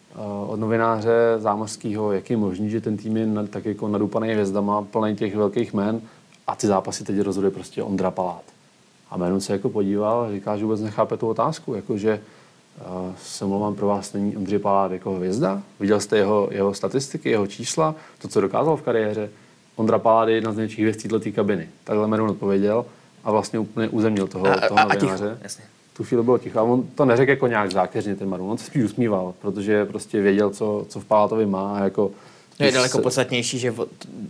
od 0.48 0.60
novináře 0.60 1.12
Zámořského, 1.38 2.12
jak 2.12 2.30
je 2.30 2.38
možný, 2.38 2.70
že 2.70 2.82
ten 2.82 2.98
tým 2.98 3.18
je 3.18 3.28
tak 3.50 3.66
jako 3.66 3.88
nadupaný 3.88 4.30
hvězdama, 4.34 4.82
plný 4.82 5.16
těch 5.16 5.36
velkých 5.36 5.74
jmen 5.74 6.02
a 6.48 6.56
ty 6.56 6.68
zápasy 6.68 7.04
teď 7.04 7.20
rozhoduje 7.20 7.52
prostě 7.52 7.84
Ondra 7.84 8.12
Palát. 8.12 8.44
A 9.12 9.18
Merun 9.18 9.42
se 9.42 9.54
jako 9.54 9.70
podíval 9.70 10.22
a 10.22 10.32
říká, 10.32 10.58
že 10.58 10.64
vůbec 10.64 10.82
nechápe 10.82 11.18
tu 11.18 11.28
otázku, 11.28 11.74
jakože 11.74 12.22
uh, 12.82 13.12
se 13.24 13.46
mluvám 13.46 13.76
pro 13.76 13.88
vás, 13.88 14.14
není 14.14 14.38
Ondřej 14.38 14.60
Palát 14.60 14.92
jako 14.92 15.12
hvězda? 15.12 15.62
Viděl 15.80 16.00
jste 16.00 16.18
jeho, 16.18 16.48
jeho 16.52 16.74
statistiky, 16.74 17.30
jeho 17.30 17.48
čísla, 17.48 17.96
to, 18.22 18.28
co 18.28 18.42
dokázal 18.42 18.78
v 18.78 18.82
kariéře? 18.82 19.30
Ondra 19.76 20.00
Palát 20.00 20.30
je 20.30 20.36
jedna 20.36 20.52
z 20.52 20.56
největších 20.56 20.80
hvězd 20.80 21.02
této 21.10 21.32
kabiny. 21.32 21.70
Takhle 21.84 22.08
Merun 22.08 22.30
odpověděl 22.30 22.86
a 23.24 23.32
vlastně 23.32 23.60
úplně 23.60 23.90
uzemnil 23.90 24.28
toho, 24.28 24.46
A- 24.48 24.54
a- 24.54 24.68
toho 24.68 24.80
a 24.80 24.84
ticho, 24.84 24.96
novináře. 25.06 25.38
jasně. 25.42 25.64
Tu 25.94 26.04
chvíli 26.04 26.24
bylo 26.24 26.38
ticho. 26.38 26.60
A 26.60 26.64
on 26.64 26.84
to 26.96 27.06
neřekl 27.06 27.30
jako 27.32 27.48
nějak 27.48 27.72
zákeřně, 27.72 28.16
ten 28.16 28.30
Marun. 28.30 28.52
On 28.52 28.58
se 28.58 28.66
spíš 28.66 28.84
usmíval, 28.84 29.34
protože 29.42 29.86
prostě 29.86 30.22
věděl, 30.22 30.50
co, 30.50 30.86
co 30.90 31.00
v 31.00 31.06
Palátovi 31.06 31.46
má. 31.46 31.76
A 31.76 31.84
jako, 31.84 32.12
je 32.60 32.72
daleko 32.72 32.98
se- 32.98 33.02
podstatnější, 33.02 33.60
že 33.60 33.74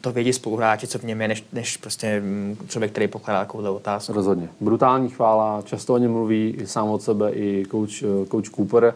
to 0.01 0.11
vědí 0.11 0.33
spoluhráči, 0.33 0.87
co 0.87 0.99
v 0.99 1.03
něm 1.03 1.21
je, 1.21 1.27
než, 1.27 1.43
než 1.53 1.77
prostě 1.77 2.19
mm, 2.21 2.57
člověk, 2.67 2.91
který 2.91 3.07
pokládá 3.07 3.39
takovou 3.39 3.73
otázku. 3.73 4.13
Rozhodně. 4.13 4.49
Brutální 4.61 5.09
chvála, 5.09 5.61
často 5.61 5.93
o 5.93 5.97
něm 5.97 6.11
mluví 6.11 6.55
i 6.59 6.67
sám 6.67 6.89
od 6.89 7.01
sebe 7.01 7.31
i 7.31 7.65
coach, 7.71 8.03
eh, 8.03 8.25
coach 8.31 8.49
Cooper, 8.55 8.95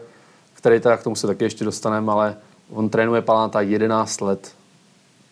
který 0.54 0.80
teda 0.80 0.96
k 0.96 1.02
tomu 1.02 1.16
se 1.16 1.26
taky 1.26 1.44
ještě 1.44 1.64
dostaneme, 1.64 2.12
ale 2.12 2.36
on 2.70 2.88
trénuje 2.88 3.22
Paláta 3.22 3.60
11 3.60 4.20
let. 4.20 4.52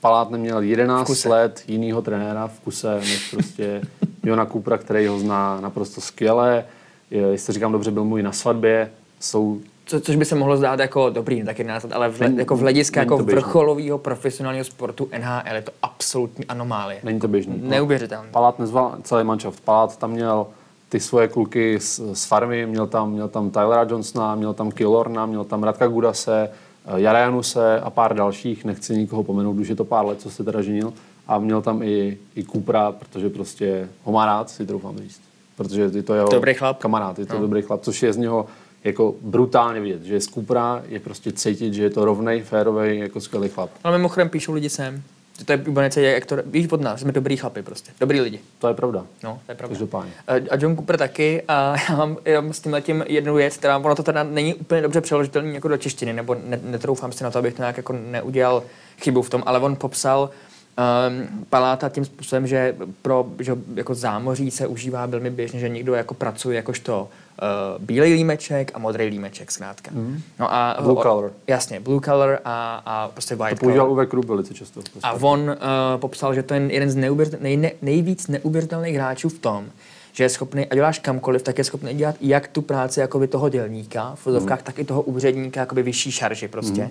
Palát 0.01 0.31
neměl 0.31 0.63
11 0.63 1.07
kuse. 1.07 1.29
let 1.29 1.63
jinýho 1.69 2.03
trenéra 2.03 2.49
v 2.49 2.61
kuse, 2.61 2.95
než 2.95 3.31
prostě 3.31 3.83
Jona 4.25 4.47
Coopera, 4.47 4.79
který 4.79 5.07
ho 5.07 5.19
zná 5.19 5.61
naprosto 5.61 6.01
skvěle. 6.01 6.65
Je, 7.11 7.23
jestli 7.23 7.53
říkám 7.53 7.73
dobře, 7.73 7.91
byl 7.91 8.05
můj 8.05 8.23
na 8.23 8.33
svatbě. 8.33 8.91
Jsou 9.21 9.61
Co, 9.87 10.01
což 10.01 10.17
by 10.17 10.25
se 10.25 10.35
mohlo 10.35 10.57
zdát 10.57 10.81
jako 10.81 11.11
dobrý, 11.11 11.45
tak 11.45 11.59
11 11.59 11.83
let, 11.85 11.93
ale 11.93 12.09
v, 12.09 12.21
Není- 12.21 12.39
jako 12.39 12.57
v 12.57 12.61
hlediska 12.61 13.01
jako 13.01 13.19
vrcholového 13.19 13.99
profesionálního 13.99 14.65
sportu 14.65 15.09
NHL 15.19 15.55
je 15.57 15.63
to 15.63 15.73
absolutní 15.83 16.45
anomálie. 16.45 17.01
Není 17.05 17.21
to 17.21 17.29
běžný. 17.29 17.55
Neuvěřitelné. 17.63 18.29
Palát 18.31 18.59
nezval 18.59 18.97
celý 19.03 19.25
manšaft. 19.25 19.61
Palát 19.61 19.99
tam 19.99 20.11
měl 20.11 20.47
ty 20.89 21.01
svoje 21.01 21.29
kluky 21.29 21.81
z, 21.81 22.01
z 22.13 22.25
farmy, 22.25 22.67
měl 22.67 22.87
tam, 22.87 23.11
měl 23.13 23.29
tam 23.29 23.51
Tylera 23.51 23.87
Johnsona, 23.91 24.35
měl 24.35 24.55
tam 24.55 24.71
Killorna, 24.71 25.27
měl 25.27 25.45
tam 25.45 25.63
Radka 25.63 25.87
Gudase, 25.87 26.51
eh, 26.87 27.01
Jarajanuse 27.01 27.81
a 27.81 27.91
pár 27.91 28.15
dalších, 28.17 28.65
nechci 28.65 28.97
nikoho 28.97 29.23
pomenout, 29.25 29.59
už 29.59 29.69
je 29.69 29.77
to 29.77 29.85
pár 29.85 30.07
let, 30.07 30.21
co 30.21 30.31
se 30.31 30.45
teda 30.45 30.63
ženil. 30.63 30.93
A 31.29 31.39
měl 31.39 31.63
tam 31.63 31.83
i, 31.83 32.19
i 32.37 32.45
Coopera, 32.45 32.93
protože 32.93 33.29
prostě 33.31 33.89
ho 34.05 34.13
má 34.13 34.27
rád, 34.27 34.51
si 34.51 34.67
troufám 34.67 34.99
říct. 34.99 35.21
Protože 35.57 35.91
je 35.95 36.03
to 36.03 36.15
jeho 36.15 36.29
Dobrý 36.29 36.55
chlap. 36.55 36.79
kamarád, 36.79 37.19
je 37.19 37.27
to 37.27 37.35
no. 37.35 37.41
dobrý 37.41 37.63
chlap, 37.63 37.81
což 37.83 38.03
je 38.03 38.13
z 38.13 38.17
něho 38.17 38.47
jako 38.85 39.15
brutálně 39.21 39.81
vidět, 39.81 40.03
že 40.03 40.21
z 40.21 40.27
Coopera 40.27 40.83
je 40.89 41.01
prostě 41.01 41.33
cítit, 41.33 41.75
že 41.75 41.83
je 41.83 41.91
to 41.91 42.05
rovnej, 42.05 42.43
férovej, 42.43 42.99
jako 42.99 43.21
skvělý 43.21 43.49
chlap. 43.49 43.71
Ale 43.85 43.99
mimochodem 43.99 44.29
píšou 44.29 44.53
lidi 44.53 44.69
sem. 44.71 45.03
že 45.39 45.45
To 45.45 45.53
je 45.53 45.59
úplně 45.59 45.91
celý, 45.91 46.07
jak 46.07 46.27
to, 46.27 46.37
víš 46.47 46.69
od 46.69 46.81
nás, 46.81 47.01
jsme 47.01 47.13
dobrý 47.13 47.37
chlapi 47.37 47.63
prostě, 47.63 47.93
dobrý 48.01 48.21
lidi. 48.21 48.41
To 48.59 48.69
je 48.69 48.75
pravda. 48.75 49.05
No, 49.25 49.41
to 49.47 49.53
je 49.53 49.57
pravda. 49.57 49.75
Každopádně. 49.75 50.13
A 50.51 50.57
John 50.59 50.77
Cooper 50.77 50.97
taky. 50.97 51.43
A 51.49 51.75
já 51.89 51.97
mám, 51.97 52.17
já 52.25 52.41
mám 52.41 52.53
s 52.53 52.61
tím 52.61 52.73
letím 52.73 53.05
jednu 53.07 53.35
věc, 53.35 53.57
která 53.57 53.79
ono 53.79 53.95
to 53.95 54.03
teda 54.03 54.23
není 54.23 54.55
úplně 54.55 54.83
dobře 54.83 55.01
přeložitelný 55.01 55.55
jako 55.55 55.69
do 55.69 55.77
češtiny, 55.77 56.13
nebo 56.13 56.37
ne, 56.45 56.61
netroufám 56.63 57.13
si 57.13 57.25
na 57.25 57.31
to, 57.31 57.39
abych 57.39 57.55
to 57.55 57.63
nějak 57.63 57.77
jako 57.77 57.93
neudělal 57.93 58.63
chybu 58.99 59.23
v 59.23 59.31
tom, 59.31 59.43
ale 59.47 59.59
on 59.59 59.77
popsal 59.77 60.31
um, 60.79 61.45
Paláta 61.51 61.89
tím 61.89 62.05
způsobem, 62.05 62.47
že 62.47 62.77
pro 63.03 63.27
že 63.39 63.57
jako 63.75 63.95
zámoří 63.95 64.51
se 64.51 64.67
užívá 64.67 65.07
velmi 65.07 65.31
běžně, 65.31 65.61
že 65.61 65.69
někdo 65.69 65.95
jako 65.95 66.15
pracuje 66.15 66.57
jakožto 66.57 67.09
uh, 67.79 67.85
bílej 67.85 68.13
límeček 68.13 68.71
a 68.75 68.79
modrý 68.79 69.07
límeček 69.07 69.51
zkrátka. 69.51 69.91
Mm. 69.95 70.21
No 70.41 70.55
a, 70.55 70.77
Blue 70.81 71.03
color. 71.03 71.33
Jasně, 71.47 71.81
blue 71.81 72.01
color 72.01 72.39
a, 72.45 72.83
a 72.87 73.09
prostě 73.09 73.35
white 73.35 73.59
To 73.59 73.61
používal 73.61 73.87
color. 73.87 73.93
Uwe 73.93 74.07
Krupp 74.07 74.29
velice 74.29 74.55
často. 74.55 74.81
A 75.03 75.13
on 75.13 75.41
uh, 75.41 75.57
popsal, 75.97 76.35
že 76.35 76.43
to 76.43 76.55
je 76.55 76.61
jeden 76.61 76.91
z 76.91 76.97
neuvěř- 76.97 77.39
nej, 77.41 77.57
ne, 77.57 77.71
nejvíc 77.83 78.29
neuvěřitelných 78.29 78.95
hráčů 78.95 79.29
v 79.29 79.39
tom, 79.39 79.67
že 80.13 80.25
je 80.25 80.29
schopný, 80.29 80.67
a 80.67 80.75
děláš 80.75 80.99
kamkoliv, 80.99 81.43
tak 81.43 81.59
je 81.59 81.65
schopný 81.65 81.95
dělat 81.95 82.15
jak 82.21 82.49
tu 82.49 82.63
práci 82.63 83.01
jakoby 83.01 83.29
toho 83.29 83.49
dělníka, 83.49 84.13
v 84.15 84.27
vozovkách, 84.27 84.59
mm. 84.59 84.65
tak 84.65 84.79
i 84.79 84.85
toho 84.85 85.03
úředníka, 85.03 85.61
jakoby 85.61 85.83
vyšší 85.83 86.13
šarži 86.13 86.49
prostě. 86.49 86.83
Mm. 86.83 86.91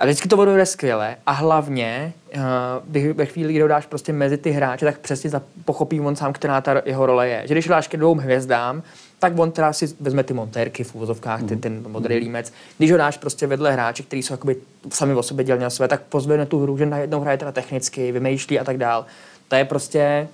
A 0.00 0.04
vždycky 0.04 0.28
to 0.28 0.36
odvede 0.36 0.66
skvěle 0.66 1.16
a 1.26 1.32
hlavně 1.32 2.12
uh, 2.34 3.14
ve 3.14 3.26
chvíli, 3.26 3.52
kdy 3.52 3.62
ho 3.62 3.68
dáš 3.68 3.86
prostě 3.86 4.12
mezi 4.12 4.36
ty 4.36 4.50
hráče, 4.50 4.84
tak 4.84 4.98
přesně 4.98 5.30
za- 5.30 5.42
pochopí 5.64 6.00
on 6.00 6.16
sám, 6.16 6.32
která 6.32 6.60
ta 6.60 6.82
jeho 6.84 7.06
role 7.06 7.28
je. 7.28 7.42
Že 7.46 7.54
když 7.54 7.68
ho 7.68 7.70
dáš 7.70 7.88
ke 7.88 7.96
dvou 7.96 8.14
hvězdám, 8.14 8.82
tak 9.18 9.38
on 9.38 9.52
teda 9.52 9.72
si 9.72 9.86
vezme 10.00 10.24
ty 10.24 10.34
montérky 10.34 10.84
v 10.84 10.94
úvozovkách, 10.94 11.42
ty, 11.42 11.56
ten 11.56 11.84
modrý 11.88 12.16
límec. 12.16 12.52
Když 12.78 12.90
ho 12.92 12.96
dáš 12.96 13.16
prostě 13.16 13.46
vedle 13.46 13.72
hráče, 13.72 14.02
kteří 14.02 14.22
jsou 14.22 14.34
jakoby 14.34 14.56
sami 14.92 15.14
o 15.14 15.22
sobě 15.22 15.44
dělní 15.44 15.62
na 15.62 15.70
své, 15.70 15.88
tak 15.88 16.02
pozvedne 16.02 16.46
tu 16.46 16.62
hru, 16.62 16.78
že 16.78 16.86
najednou 16.86 17.20
hraje 17.20 17.38
teda 17.38 17.52
technicky, 17.52 18.12
vymýšlí 18.12 18.60
a 18.60 18.64
tak 18.64 18.78
dál. 18.78 19.06
To 19.48 19.56
je 19.56 19.64
prostě... 19.64 20.28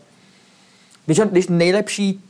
Když, 1.07 1.21
když 1.21 1.49
nejlepší 1.49 2.21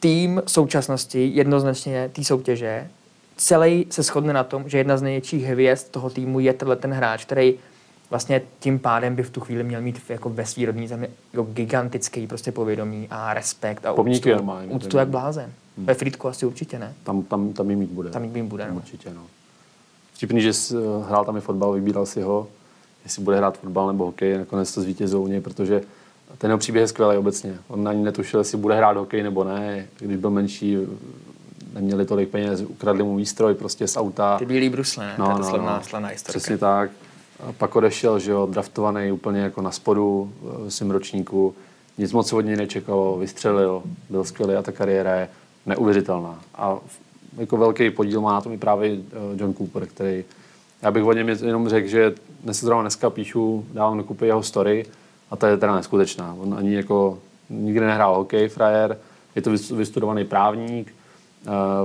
tým 0.00 0.42
současnosti, 0.46 1.30
jednoznačně 1.34 2.10
té 2.12 2.24
soutěže, 2.24 2.88
celý 3.36 3.86
se 3.90 4.02
shodne 4.02 4.32
na 4.32 4.44
tom, 4.44 4.68
že 4.68 4.78
jedna 4.78 4.96
z 4.96 5.02
největších 5.02 5.44
hvězd 5.44 5.90
toho 5.90 6.10
týmu 6.10 6.40
je 6.40 6.52
tenhle 6.52 6.76
ten 6.76 6.92
hráč, 6.92 7.24
který 7.24 7.54
vlastně 8.10 8.42
tím 8.60 8.78
pádem 8.78 9.16
by 9.16 9.22
v 9.22 9.30
tu 9.30 9.40
chvíli 9.40 9.64
měl 9.64 9.80
mít 9.80 10.00
jako 10.08 10.30
ve 10.30 10.46
svý 10.46 10.66
rodní 10.66 10.88
zemi 10.88 11.08
jako 11.32 11.48
gigantický 11.52 12.26
prostě 12.26 12.52
povědomí 12.52 13.06
a 13.10 13.34
respekt 13.34 13.86
a 13.86 13.94
Pomníky 13.94 14.30
úctu, 14.30 14.36
normálně, 14.36 14.68
úctu 14.68 14.96
jak 14.96 15.08
blázen. 15.08 15.52
Ve 15.76 15.94
Frýdku 15.94 16.28
asi 16.28 16.46
určitě 16.46 16.78
ne. 16.78 16.94
Tam, 17.02 17.22
tam, 17.22 17.52
tam 17.52 17.70
jim 17.70 17.78
mít 17.78 17.90
bude. 17.90 18.10
Tam 18.10 18.24
jim 18.24 18.48
bude, 18.48 18.68
no. 18.70 18.76
Určitě, 18.76 19.10
no. 19.14 19.22
Vtipný, 20.12 20.40
že 20.40 20.52
jsi, 20.52 20.74
hrál 21.08 21.24
tam 21.24 21.36
i 21.36 21.40
fotbal, 21.40 21.72
vybíral 21.72 22.06
si 22.06 22.22
ho, 22.22 22.48
jestli 23.04 23.22
bude 23.22 23.36
hrát 23.36 23.58
fotbal 23.58 23.86
nebo 23.86 24.04
hokej, 24.04 24.38
nakonec 24.38 24.74
to 24.74 24.80
zvítězil 24.80 25.20
u 25.20 25.26
něj, 25.26 25.40
protože 25.40 25.82
ten 26.38 26.50
jeho 26.50 26.58
příběh 26.58 26.80
je 26.80 26.88
skvělý 26.88 27.16
obecně. 27.16 27.58
On 27.68 27.88
ani 27.88 28.04
netušil, 28.04 28.40
jestli 28.40 28.58
bude 28.58 28.74
hrát 28.74 28.96
hokej 28.96 29.22
nebo 29.22 29.44
ne. 29.44 29.86
Když 29.98 30.16
byl 30.16 30.30
menší, 30.30 30.78
neměli 31.76 32.06
tolik 32.06 32.28
peněz, 32.28 32.60
ukradli 32.60 33.02
mu 33.02 33.16
výstroj 33.16 33.54
prostě 33.54 33.88
z 33.88 33.96
auta. 33.96 34.38
Ty 34.38 34.46
bílý 34.46 34.68
brusle, 34.68 35.06
ne? 35.06 35.14
to 35.16 35.22
je 35.22 35.36
ta 35.36 35.42
slavná, 35.42 35.82
slavná 35.82 36.08
historka. 36.08 36.38
Přesně 36.38 36.58
tak. 36.58 36.90
A 37.48 37.52
pak 37.52 37.76
odešel, 37.76 38.18
že 38.18 38.30
jo, 38.30 38.46
draftovaný 38.46 39.12
úplně 39.12 39.40
jako 39.40 39.62
na 39.62 39.70
spodu 39.70 40.32
v 40.40 40.70
svém 40.70 40.90
ročníku. 40.90 41.54
Nic 41.98 42.12
moc 42.12 42.32
od 42.32 42.40
něj 42.40 42.56
nečekalo, 42.56 43.18
vystřelil, 43.18 43.82
byl 44.10 44.24
skvělý 44.24 44.54
a 44.54 44.62
ta 44.62 44.72
kariéra 44.72 45.14
je 45.14 45.28
neuvěřitelná. 45.66 46.40
A 46.54 46.78
jako 47.36 47.56
velký 47.56 47.90
podíl 47.90 48.20
má 48.20 48.32
na 48.32 48.40
tom 48.40 48.52
i 48.52 48.58
právě 48.58 48.90
eh, 48.92 49.16
John 49.36 49.54
Cooper, 49.54 49.86
který, 49.86 50.24
já 50.82 50.90
bych 50.90 51.04
o 51.04 51.12
něm 51.12 51.28
jenom 51.28 51.68
řekl, 51.68 51.88
že 51.88 52.14
dnes 52.44 52.60
zrovna 52.60 52.82
dneska 52.82 53.10
píšu, 53.10 53.66
dávám 53.72 53.96
dokupy 53.98 54.26
jeho 54.26 54.42
story 54.42 54.86
a 55.30 55.36
to 55.36 55.46
je 55.46 55.56
teda 55.56 55.74
neskutečná. 55.74 56.36
On 56.38 56.54
ani 56.58 56.74
jako 56.74 57.18
nikdy 57.50 57.80
nehrál 57.80 58.14
hokej, 58.14 58.48
frajer, 58.48 58.98
je 59.34 59.42
to 59.42 59.50
vys- 59.50 59.76
vystudovaný 59.76 60.24
právník, 60.24 60.94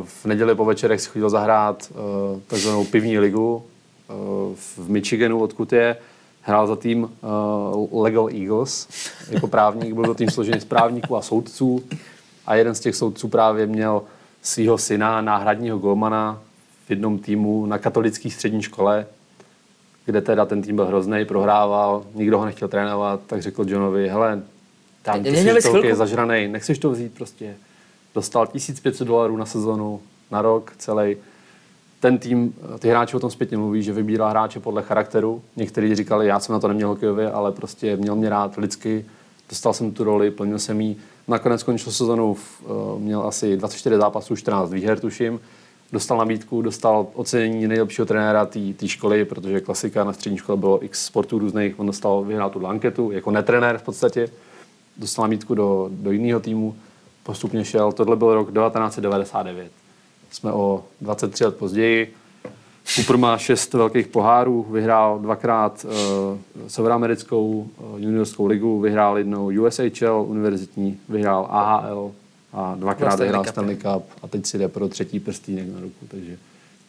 v 0.03 0.25
neděli 0.25 0.55
po 0.55 0.65
večerech 0.65 1.01
si 1.01 1.09
chodil 1.09 1.29
zahrát 1.29 1.91
eh, 1.91 2.39
takzvanou 2.47 2.85
pivní 2.85 3.19
ligu 3.19 3.63
eh, 3.63 4.13
v 4.55 4.89
Michiganu, 4.89 5.39
odkud 5.41 5.73
je. 5.73 5.97
Hrál 6.41 6.67
za 6.67 6.75
tým 6.75 7.09
eh, 7.23 7.27
Legal 7.91 8.29
Eagles 8.29 8.87
jako 9.29 9.47
právník. 9.47 9.93
Byl 9.93 10.03
to 10.03 10.13
tým 10.13 10.29
složený 10.29 10.61
z 10.61 10.65
právníků 10.65 11.17
a 11.17 11.21
soudců. 11.21 11.83
A 12.45 12.55
jeden 12.55 12.75
z 12.75 12.79
těch 12.79 12.95
soudců 12.95 13.27
právě 13.27 13.67
měl 13.67 14.01
svého 14.41 14.77
syna, 14.77 15.21
náhradního 15.21 15.77
golmana 15.77 16.41
v 16.87 16.89
jednom 16.89 17.19
týmu 17.19 17.65
na 17.65 17.77
katolické 17.77 18.29
střední 18.29 18.61
škole, 18.61 19.05
kde 20.05 20.21
teda 20.21 20.45
ten 20.45 20.61
tým 20.61 20.75
byl 20.75 20.85
hrozný, 20.85 21.25
prohrával, 21.25 22.03
nikdo 22.13 22.39
ho 22.39 22.45
nechtěl 22.45 22.67
trénovat, 22.67 23.19
tak 23.27 23.41
řekl 23.41 23.65
Johnovi, 23.67 24.09
hele, 24.09 24.41
Tam 25.01 25.23
ty 25.23 25.37
jsi 25.37 25.61
chvilku- 25.61 25.87
je 25.87 25.95
zažranej, 25.95 26.47
nechceš 26.47 26.79
to 26.79 26.91
vzít 26.91 27.13
prostě. 27.13 27.55
Dostal 28.15 28.47
1500 28.47 29.07
dolarů 29.07 29.37
na 29.37 29.45
sezonu, 29.45 30.01
na 30.31 30.41
rok 30.41 30.73
celý. 30.77 31.17
Ten 31.99 32.17
tým, 32.17 32.55
ty 32.79 32.89
hráči 32.89 33.15
o 33.15 33.19
tom 33.19 33.31
zpětně 33.31 33.57
mluví, 33.57 33.83
že 33.83 33.93
vybírá 33.93 34.29
hráče 34.29 34.59
podle 34.59 34.83
charakteru. 34.83 35.41
Někteří 35.55 35.95
říkali, 35.95 36.27
já 36.27 36.39
jsem 36.39 36.53
na 36.53 36.59
to 36.59 36.67
neměl 36.67 36.87
hokejově, 36.87 37.31
ale 37.31 37.51
prostě 37.51 37.97
měl 37.97 38.15
mě 38.15 38.29
rád 38.29 38.57
lidsky. 38.57 39.05
Dostal 39.49 39.73
jsem 39.73 39.91
tu 39.91 40.03
roli, 40.03 40.31
plnil 40.31 40.59
jsem 40.59 40.81
jí. 40.81 40.97
Nakonec 41.27 41.61
skončil 41.61 41.91
sezonu, 41.91 42.37
eh, 42.37 42.65
měl 42.99 43.21
asi 43.21 43.57
24 43.57 43.97
zápasů, 43.97 44.35
14 44.35 44.71
výher, 44.71 44.99
tuším. 44.99 45.39
Dostal 45.91 46.17
nabídku, 46.17 46.61
dostal 46.61 47.07
ocenění 47.13 47.67
nejlepšího 47.67 48.05
trenéra 48.05 48.45
té 48.45 48.87
školy, 48.87 49.25
protože 49.25 49.61
klasika 49.61 50.03
na 50.03 50.13
střední 50.13 50.37
škole 50.37 50.57
bylo 50.57 50.85
x 50.85 51.05
sportů 51.05 51.39
různých. 51.39 51.79
On 51.79 51.87
dostal, 51.87 52.23
vyhrál 52.23 52.49
tu 52.49 52.67
anketu, 52.67 53.11
jako 53.11 53.31
netrenér 53.31 53.77
v 53.77 53.83
podstatě. 53.83 54.29
Dostal 54.97 55.23
nabídku 55.23 55.55
do, 55.55 55.89
do 55.91 56.11
jiného 56.11 56.39
týmu, 56.39 56.75
postupně 57.23 57.65
šel. 57.65 57.91
Tohle 57.91 58.15
byl 58.15 58.33
rok 58.33 58.47
1999. 58.47 59.71
Jsme 60.31 60.51
o 60.51 60.83
23 61.01 61.45
let 61.45 61.55
později. 61.55 62.13
Cooper 62.85 63.17
má 63.17 63.37
šest 63.37 63.73
velkých 63.73 64.07
pohárů, 64.07 64.63
vyhrál 64.63 65.19
dvakrát 65.19 65.85
uh, 65.85 65.91
severoamerickou 66.67 67.47
uh, 67.49 67.99
juniorskou 67.99 68.45
ligu, 68.45 68.79
vyhrál 68.79 69.17
jednou 69.17 69.51
USHL 69.65 70.25
univerzitní, 70.27 70.99
vyhrál 71.09 71.47
AHL 71.49 72.11
a 72.53 72.75
dvakrát 72.75 73.11
Stanley 73.11 73.27
vyhrál. 73.27 73.45
Stanley 73.45 73.75
Cup 73.75 74.05
a 74.23 74.27
teď 74.27 74.45
si 74.45 74.57
jde 74.57 74.67
pro 74.67 74.87
třetí 74.87 75.19
prstýnek 75.19 75.73
na 75.73 75.79
ruku, 75.79 76.05
takže 76.07 76.37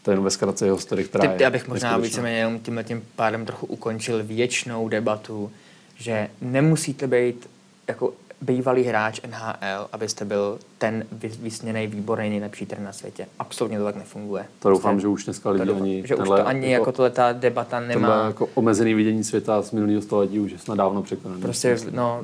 to 0.03 0.11
je 0.11 0.13
jenom 0.13 0.25
ve 0.25 0.31
zkratce 0.31 0.67
jeho 0.67 0.79
story, 0.79 1.05
která 1.05 1.29
Ty, 1.29 1.35
je 1.35 1.43
já 1.43 1.51
bych 1.51 1.69
možná 1.69 1.97
víceméně 1.97 2.39
jenom 2.39 2.59
tímhle 2.59 2.85
tím 2.85 3.03
pádem 3.17 3.47
trochu 3.47 3.67
ukončil 3.67 4.25
věčnou 4.25 4.89
debatu, 4.89 5.51
že 5.97 6.29
nemusíte 6.41 7.07
být 7.07 7.49
jako 7.89 8.13
bývalý 8.43 8.83
hráč 8.83 9.21
NHL, 9.31 9.89
abyste 9.93 10.25
byl 10.25 10.59
ten 10.79 11.05
vys- 11.19 11.37
vysněný, 11.43 11.87
výborný, 11.87 12.31
nejlepší 12.31 12.67
trenér 12.67 12.87
na 12.87 12.93
světě. 12.93 13.27
Absolutně 13.39 13.79
to 13.79 13.85
tak 13.85 13.97
nefunguje. 13.97 14.47
To 14.59 14.71
doufám, 14.71 14.95
Prostě 14.95 15.03
že 15.03 15.09
už 15.09 15.25
dneska 15.25 15.43
to 15.43 15.51
lidi 15.53 15.65
doufám, 15.67 15.83
ani 15.83 16.03
že 16.07 16.15
už 16.15 16.19
tenhle 16.19 16.41
to 16.41 16.47
ani 16.47 16.71
jako, 16.73 16.93
tohle 16.93 17.11
ta 17.11 17.33
debata 17.33 17.81
nemá. 17.81 18.25
jako 18.27 18.49
omezený 18.55 18.95
vidění 18.95 19.25
světa 19.25 19.63
z 19.63 19.71
minulého 19.73 20.03
století 20.03 20.39
už 20.41 20.53
je 20.53 20.59
snad 20.59 20.75
dávno 20.75 21.03
překonaný. 21.03 21.43
Prostě, 21.43 21.77
no, 21.91 22.23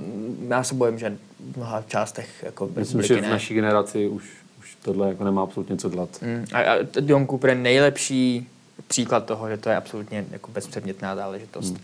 já 0.48 0.64
se 0.64 0.74
bojím, 0.74 0.98
že 0.98 1.16
v 1.52 1.56
mnoha 1.56 1.82
částech 1.88 2.28
jako 2.42 2.70
Myslím, 2.76 3.02
že 3.02 3.20
v 3.20 3.28
naší 3.30 3.54
generaci 3.54 4.08
už, 4.08 4.24
už 4.60 4.76
tohle 4.82 5.08
jako 5.08 5.24
nemá 5.24 5.42
absolutně 5.42 5.76
co 5.76 5.88
dělat. 5.90 6.08
Mm, 6.22 6.44
A, 6.52 6.58
a 6.60 6.76
John 7.06 7.26
Cooper 7.26 7.50
je 7.50 7.56
nejlepší 7.56 8.48
příklad 8.86 9.24
toho, 9.24 9.48
že 9.48 9.56
to 9.56 9.68
je 9.70 9.76
absolutně 9.76 10.24
jako 10.30 10.50
bezpředmětná 10.50 11.16
záležitost. 11.16 11.68
Hmm. 11.68 11.78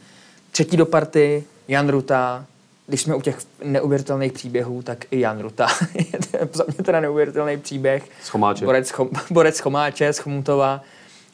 Třetí 0.50 0.76
do 0.76 0.86
party, 0.86 1.44
Jan 1.68 1.88
Ruta. 1.88 2.46
Když 2.86 3.00
jsme 3.00 3.14
u 3.14 3.20
těch 3.20 3.38
neuvěřitelných 3.64 4.32
příběhů, 4.32 4.82
tak 4.82 5.04
i 5.10 5.20
Jan 5.20 5.40
Ruta. 5.40 5.66
je 5.94 6.46
to 6.46 6.58
za 6.58 6.64
mě 6.66 6.84
teda 6.84 7.00
neuvěřitelný 7.00 7.56
příběh. 7.56 8.04
Z 8.22 8.28
Chomáče. 8.28 8.64
Borec, 8.64 8.90
chom, 8.90 9.08
borec 9.30 9.60
Chomáče, 9.60 10.12
z 10.12 10.18
Chomutova, 10.18 10.82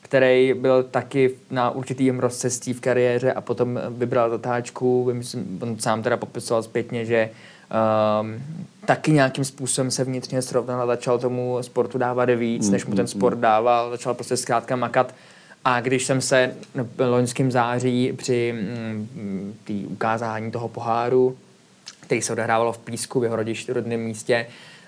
který 0.03 0.55
byl 0.55 0.83
taky 0.83 1.35
na 1.51 1.71
určitým 1.71 2.19
rozcestí 2.21 2.73
v 2.73 2.81
kariéře 2.81 3.33
a 3.33 3.41
potom 3.41 3.81
vybral 3.91 4.31
zatáčku. 4.31 5.11
Myslím, 5.13 5.59
on 5.63 5.79
sám 5.79 6.03
teda 6.03 6.17
popisoval 6.17 6.63
zpětně, 6.63 7.05
že 7.05 7.31
um, 8.21 8.43
taky 8.87 9.13
nějakým 9.13 9.45
způsobem 9.45 9.91
se 9.91 10.05
vnitřně 10.05 10.43
srovnal 10.43 10.83
a 10.83 10.87
začal 10.87 11.19
tomu 11.19 11.59
sportu 11.61 11.99
dávat 11.99 12.31
víc, 12.31 12.71
než 12.71 12.87
mu 12.87 12.95
ten 12.95 13.07
sport 13.07 13.39
dával. 13.39 13.91
Začal 13.91 14.15
prostě 14.15 14.37
zkrátka 14.37 14.77
makat. 14.77 15.15
A 15.65 15.81
když 15.81 16.07
jsem 16.07 16.21
se 16.21 16.55
v 16.97 17.11
loňském 17.11 17.51
září 17.51 18.13
při 18.13 18.53
mm, 18.53 19.55
té 19.65 19.73
ukázání 19.73 20.51
toho 20.51 20.69
poháru, 20.69 21.37
který 22.01 22.23
se 22.23 22.33
odehrávalo 22.33 22.73
v 22.73 22.79
Písku, 22.79 23.21
v 23.21 23.25
jeho 23.25 23.37
rodišti, 23.37 23.73
rodném 23.73 24.01
místě, 24.01 24.47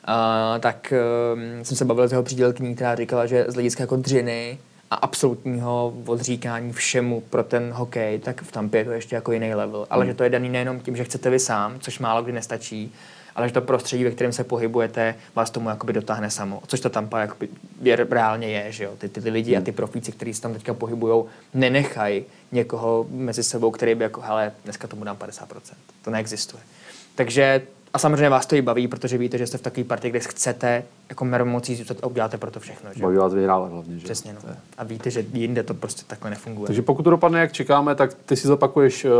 uh, 0.08 0.60
tak 0.60 0.92
um, 1.34 1.64
jsem 1.64 1.76
se 1.76 1.84
bavil 1.84 2.08
s 2.08 2.12
jeho 2.12 2.22
přídělkyní, 2.22 2.74
která 2.74 2.94
říkala, 2.94 3.26
že 3.26 3.44
z 3.48 3.54
hlediska 3.54 3.82
jako 3.82 3.96
dřiny 3.96 4.58
a 4.90 4.94
absolutního 4.94 5.94
odříkání 6.06 6.72
všemu 6.72 7.20
pro 7.20 7.44
ten 7.44 7.72
hokej, 7.72 8.18
tak 8.18 8.42
v 8.42 8.52
Tampě 8.52 8.80
je 8.80 8.84
to 8.84 8.90
ještě 8.90 9.14
jako 9.14 9.32
jiný 9.32 9.54
level. 9.54 9.86
Ale 9.90 10.06
že 10.06 10.14
to 10.14 10.24
je 10.24 10.30
daný 10.30 10.48
nejenom 10.48 10.80
tím, 10.80 10.96
že 10.96 11.04
chcete 11.04 11.30
vy 11.30 11.38
sám, 11.38 11.80
což 11.80 11.98
málo 11.98 12.22
kdy 12.22 12.32
nestačí, 12.32 12.92
ale 13.34 13.48
že 13.48 13.54
to 13.54 13.60
prostředí, 13.60 14.04
ve 14.04 14.10
kterém 14.10 14.32
se 14.32 14.44
pohybujete, 14.44 15.14
vás 15.34 15.50
tomu 15.50 15.68
jakoby 15.68 15.92
dotáhne 15.92 16.30
samo. 16.30 16.62
Což 16.66 16.80
to 16.80 16.90
Tampa 16.90 17.20
jakoby 17.20 17.48
je, 17.82 17.96
reálně 17.96 18.48
je, 18.48 18.72
že 18.72 18.84
jo. 18.84 18.92
Ty, 18.98 19.08
ty, 19.08 19.20
ty 19.20 19.30
lidi 19.30 19.56
a 19.56 19.60
ty 19.60 19.72
profíci, 19.72 20.12
kteří 20.12 20.34
se 20.34 20.42
tam 20.42 20.52
teďka 20.52 20.74
pohybují, 20.74 21.24
nenechají 21.54 22.24
někoho 22.52 23.06
mezi 23.10 23.42
sebou, 23.42 23.70
který 23.70 23.94
by 23.94 24.04
jako, 24.04 24.20
hele, 24.20 24.52
dneska 24.64 24.88
tomu 24.88 25.04
dám 25.04 25.16
50%. 25.16 25.46
To 26.02 26.10
neexistuje. 26.10 26.62
Takže 27.14 27.62
a 27.94 27.98
samozřejmě 27.98 28.28
vás 28.28 28.46
to 28.46 28.56
i 28.56 28.62
baví, 28.62 28.88
protože 28.88 29.18
víte, 29.18 29.38
že 29.38 29.46
jste 29.46 29.58
v 29.58 29.62
takové 29.62 29.84
partii, 29.84 30.10
kde 30.10 30.20
chcete 30.20 30.82
jako 31.08 31.24
mermocí 31.24 31.76
zůstat 31.76 31.96
a 32.02 32.06
uděláte 32.06 32.38
pro 32.38 32.50
to 32.50 32.60
všechno. 32.60 32.90
Že? 32.94 33.02
Baví 33.02 33.16
vás 33.16 33.34
vyhrávat 33.34 33.72
hlavně, 33.72 33.98
že? 33.98 34.04
Přesně, 34.04 34.32
no. 34.32 34.40
A 34.78 34.84
víte, 34.84 35.10
že 35.10 35.24
jinde 35.32 35.62
to 35.62 35.74
prostě 35.74 36.02
takhle 36.06 36.30
nefunguje. 36.30 36.66
Takže 36.66 36.82
pokud 36.82 37.02
to 37.02 37.10
dopadne, 37.10 37.40
jak 37.40 37.52
čekáme, 37.52 37.94
tak 37.94 38.14
ty 38.14 38.36
si 38.36 38.46
zopakuješ 38.48 39.04
uh, 39.04 39.10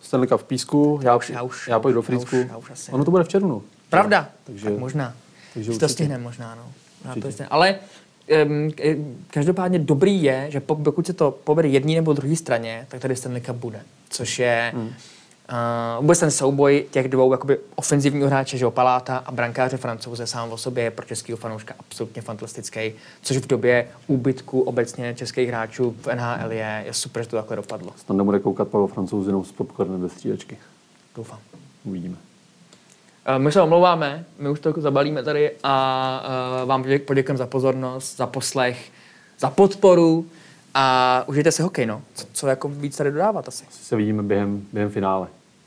Stanley 0.00 0.28
Cup 0.28 0.40
v 0.40 0.44
Písku, 0.44 1.00
já, 1.02 1.16
už- 1.16 1.30
já 1.30 1.42
už- 1.42 1.68
já 1.68 1.80
půjdu 1.80 1.94
do 1.94 1.98
já 1.98 2.00
už- 2.18 2.24
Frýcku. 2.28 2.48
já 2.52 2.56
už 2.56 2.70
asi 2.70 2.92
ono 2.92 3.04
to 3.04 3.10
bude 3.10 3.24
v 3.24 3.28
červnu. 3.28 3.62
Pravda, 3.90 4.28
Takže- 4.44 4.64
tak 4.64 4.78
možná. 4.78 5.14
takže 5.54 5.78
to 5.78 5.88
stihneme 5.88 6.24
možná, 6.24 6.54
no. 6.54 6.72
Určitě. 7.16 7.46
Ale 7.50 7.76
um, 8.46 8.70
každopádně 9.30 9.78
dobrý 9.78 10.22
je, 10.22 10.46
že 10.48 10.60
po- 10.60 10.76
pokud 10.76 11.06
se 11.06 11.12
to 11.12 11.30
povede 11.30 11.68
jedné 11.68 11.92
nebo 11.94 12.12
druhé 12.12 12.36
straně, 12.36 12.86
tak 12.88 13.00
tady 13.00 13.16
Stanley 13.16 13.40
Cup 13.40 13.56
bude. 13.56 13.80
Což 14.10 14.38
je 14.38 14.72
hmm. 14.74 14.92
Uh, 15.50 15.56
vůbec 16.02 16.18
ten 16.20 16.30
souboj 16.30 16.86
těch 16.90 17.08
dvou 17.08 17.32
jakoby 17.32 17.58
ofenzivního 17.74 18.28
hráče, 18.28 18.58
že 18.58 18.70
Paláta 18.70 19.16
a 19.16 19.32
brankáře 19.32 19.76
francouze 19.76 20.26
sám 20.26 20.52
o 20.52 20.56
sobě 20.56 20.84
je 20.84 20.90
pro 20.90 21.06
českého 21.06 21.36
fanouška 21.36 21.74
absolutně 21.78 22.22
fantastický, 22.22 22.92
což 23.22 23.36
v 23.36 23.46
době 23.46 23.88
úbytku 24.06 24.60
obecně 24.60 25.14
českých 25.14 25.48
hráčů 25.48 25.96
v 26.02 26.06
NHL 26.14 26.52
je, 26.52 26.82
je 26.86 26.92
super, 26.94 27.22
že 27.22 27.28
to 27.28 27.36
takhle 27.36 27.56
dopadlo. 27.56 27.92
Tam 28.06 28.16
nebude 28.16 28.38
koukat 28.38 28.68
Pavel 28.68 28.86
Francouz 28.86 29.26
jenom 29.26 29.44
s 29.44 29.52
popcornem 29.52 30.00
bez 30.00 30.12
střídačky. 30.12 30.58
Doufám. 31.16 31.38
Uvidíme. 31.84 32.16
Eh, 33.26 33.38
My 33.38 33.52
se 33.52 33.62
omlouváme, 33.62 34.24
my 34.38 34.48
už 34.48 34.60
to 34.60 34.68
jako 34.68 34.80
zabalíme 34.80 35.22
tady 35.22 35.50
a 35.62 36.24
uh, 36.62 36.68
vám 36.68 36.82
podě- 36.82 36.98
poděkujeme 36.98 37.38
za 37.38 37.46
pozornost, 37.46 38.16
za 38.16 38.26
poslech, 38.26 38.90
za 39.38 39.50
podporu 39.50 40.26
a 40.74 41.24
užijte 41.26 41.52
si 41.52 41.62
hokej, 41.62 41.86
no. 41.86 42.02
Co, 42.14 42.26
co 42.32 42.46
jako 42.46 42.68
víc 42.68 42.96
tady 42.96 43.10
dodávat 43.12 43.48
asi. 43.48 43.64
Asi 43.68 43.84
se 43.84 43.96
vidíme 43.96 44.22
během, 44.22 44.66
během 44.72 44.90
finále. 44.90 45.28